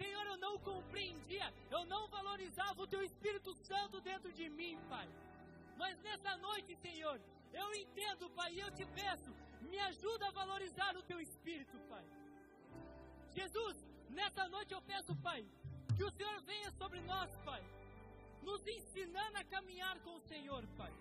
[0.00, 5.08] Senhor, eu não compreendia, eu não valorizava o Teu Espírito Santo dentro de mim, Pai.
[5.76, 7.20] Mas nessa noite, Senhor,
[7.52, 9.30] eu entendo, Pai, e eu te peço,
[9.70, 12.04] me ajuda a valorizar o Teu Espírito, Pai.
[13.38, 13.76] Jesus,
[14.18, 15.40] nessa noite eu peço, Pai,
[15.96, 17.62] que o Senhor venha sobre nós, Pai,
[18.42, 20.92] nos ensinando a caminhar com o Senhor, Pai.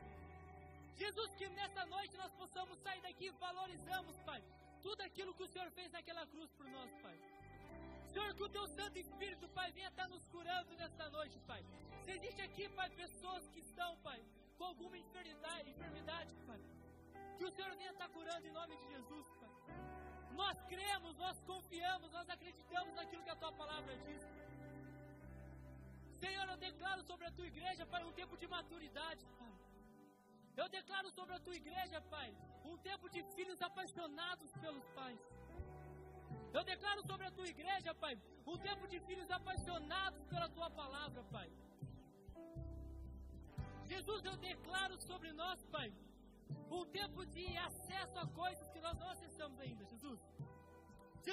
[1.01, 4.41] Jesus, que nessa noite nós possamos sair daqui e valorizamos, Pai,
[4.85, 7.17] tudo aquilo que o Senhor fez naquela cruz por nós, Pai.
[8.11, 11.61] Senhor, que o Teu Santo Espírito, Pai, venha estar nos curando nesta noite, Pai.
[12.03, 14.19] Se existe aqui, Pai, pessoas que estão, Pai,
[14.59, 16.61] com alguma enfermidade, enfermidade, Pai,
[17.37, 20.06] que o Senhor venha estar curando em nome de Jesus, Pai.
[20.41, 24.23] Nós cremos, nós confiamos, nós acreditamos naquilo que a Tua palavra diz.
[26.23, 29.53] Senhor, eu declaro sobre a Tua igreja, Pai, um tempo de maturidade, Pai.
[30.61, 32.29] Eu declaro sobre a tua igreja, Pai,
[32.69, 35.19] um tempo de filhos apaixonados pelos pais.
[36.57, 38.13] Eu declaro sobre a tua igreja, Pai,
[38.53, 41.49] um tempo de filhos apaixonados pela tua palavra, Pai.
[43.91, 45.93] Jesus, eu declaro sobre nós, Pai,
[46.71, 49.16] um tempo de acesso a coisas que nós não.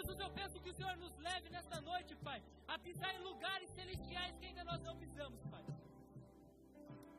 [0.04, 2.40] Jesus, eu peço que o Senhor nos leve nesta noite, Pai,
[2.72, 5.64] a pisar em lugares celestiais que ainda nós não pisamos, Pai.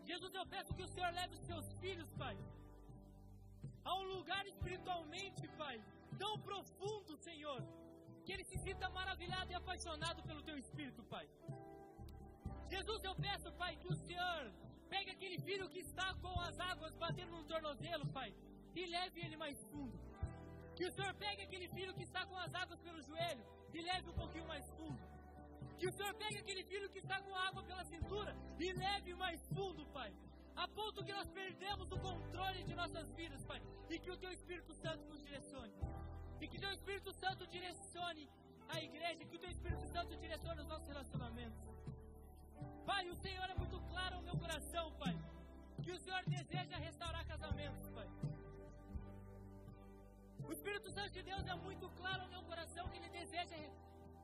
[0.09, 2.37] Jesus, eu peço que o Senhor leve os seus filhos, Pai,
[3.83, 5.77] a um lugar espiritualmente, Pai,
[6.19, 7.59] tão profundo, Senhor,
[8.23, 11.27] que ele se sinta maravilhado e apaixonado pelo Teu Espírito, Pai.
[12.69, 14.43] Jesus, eu peço, Pai, que o Senhor
[14.93, 18.31] pegue aquele filho que está com as águas batendo no tornozelo, Pai,
[18.75, 20.04] e leve ele mais fundo.
[20.77, 24.09] Que o Senhor pegue aquele filho que está com as águas pelo joelho e leve
[24.09, 25.01] um pouquinho mais fundo.
[25.79, 29.41] Que o Senhor pegue aquele filho que está com água pela cintura e leve mais
[29.55, 30.11] fundo, Pai.
[30.55, 33.61] A ponto que nós perdemos o controle de nossas vidas, Pai.
[33.89, 35.73] E que o Teu Espírito Santo nos direcione.
[36.41, 38.29] E que o Teu Espírito Santo direcione
[38.69, 39.25] a igreja.
[39.25, 41.59] Que o Teu Espírito Santo direcione os nossos relacionamentos.
[42.85, 45.15] Pai, o Senhor é muito claro no meu coração, Pai.
[45.83, 48.07] Que o Senhor deseja restaurar casamentos, Pai.
[50.47, 53.57] O Espírito Santo de Deus é muito claro no meu coração que Ele deseja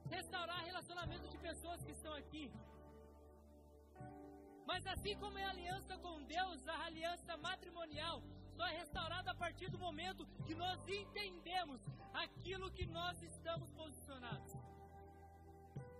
[0.09, 2.45] restaurar relacionamentos de pessoas que estão aqui.
[4.65, 8.21] Mas assim como é a aliança com Deus, a aliança matrimonial
[8.55, 11.81] só é restaurada a partir do momento que nós entendemos
[12.13, 14.53] aquilo que nós estamos posicionados.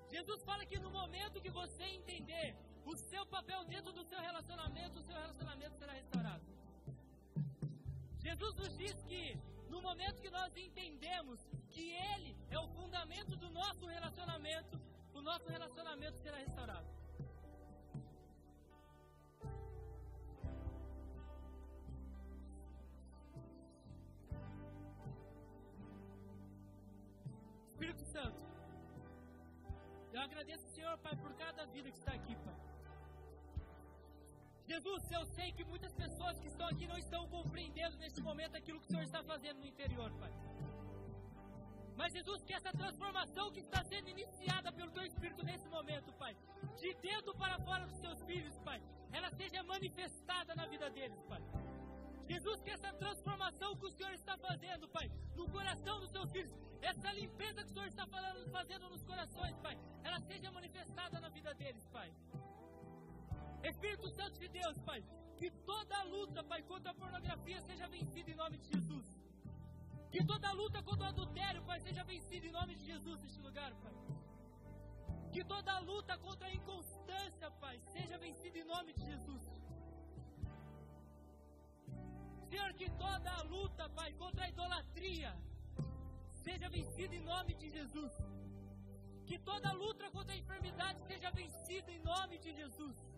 [0.10, 2.56] Jesus fala que no momento que você entender
[2.86, 6.46] o seu papel dentro do seu relacionamento, o seu relacionamento será restaurado.
[8.20, 9.24] Jesus nos diz que
[9.72, 11.40] no momento que nós entendemos
[11.74, 14.80] que Ele é o fundamento do nosso relacionamento,
[15.14, 16.90] o nosso relacionamento será restaurado.
[27.72, 28.42] Espírito Santo,
[30.12, 32.60] eu agradeço, Senhor, Pai, por cada vida que está aqui, Pai.
[34.72, 38.80] Jesus, eu sei que muitas pessoas que estão aqui não estão compreendendo nesse momento aquilo
[38.80, 40.32] que o Senhor está fazendo no interior, Pai.
[42.00, 46.34] Mas Jesus, que essa transformação que está sendo iniciada pelo Teu Espírito nesse momento, Pai,
[46.80, 51.42] de dentro para fora dos Teus filhos, Pai, ela seja manifestada na vida deles, Pai.
[52.30, 56.56] Jesus, que essa transformação que o Senhor está fazendo, Pai, no coração dos Teus filhos,
[56.82, 58.08] essa limpeza que o Senhor está
[58.58, 62.10] fazendo nos corações, Pai, ela seja manifestada na vida deles, Pai.
[63.64, 65.04] Espírito Santo de Deus, Pai,
[65.38, 69.08] que toda luta, Pai, contra a pornografia seja vencida em nome de Jesus.
[70.12, 73.74] Que toda luta contra o adultério, Pai, seja vencida em nome de Jesus neste lugar,
[73.76, 73.94] Pai.
[75.32, 79.44] Que toda luta contra a inconstância, Pai, seja vencida em nome de Jesus.
[82.50, 85.34] Senhor, que toda luta, Pai, contra a idolatria
[86.44, 88.12] seja vencida em nome de Jesus.
[89.26, 93.11] Que toda luta contra a enfermidade seja vencida em nome de Jesus.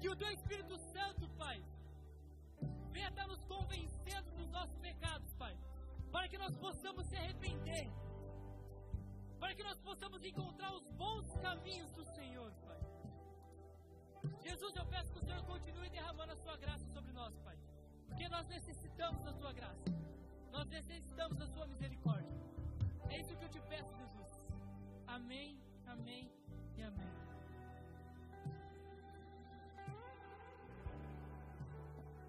[0.00, 1.62] Que o Teu Espírito Santo, Pai,
[2.92, 5.56] venha estar nos convencendo dos nossos pecados, Pai.
[6.12, 7.90] Para que nós possamos se arrepender.
[9.40, 12.80] Para que nós possamos encontrar os bons caminhos do Senhor, Pai.
[14.40, 17.58] Jesus, eu peço que o Senhor continue derramando a sua graça sobre nós, Pai.
[18.06, 19.84] Porque nós necessitamos da sua graça.
[20.52, 22.32] Nós necessitamos da sua misericórdia.
[23.10, 24.30] É isso que eu te peço, Jesus.
[25.06, 26.30] Amém, amém
[26.76, 27.23] e amém.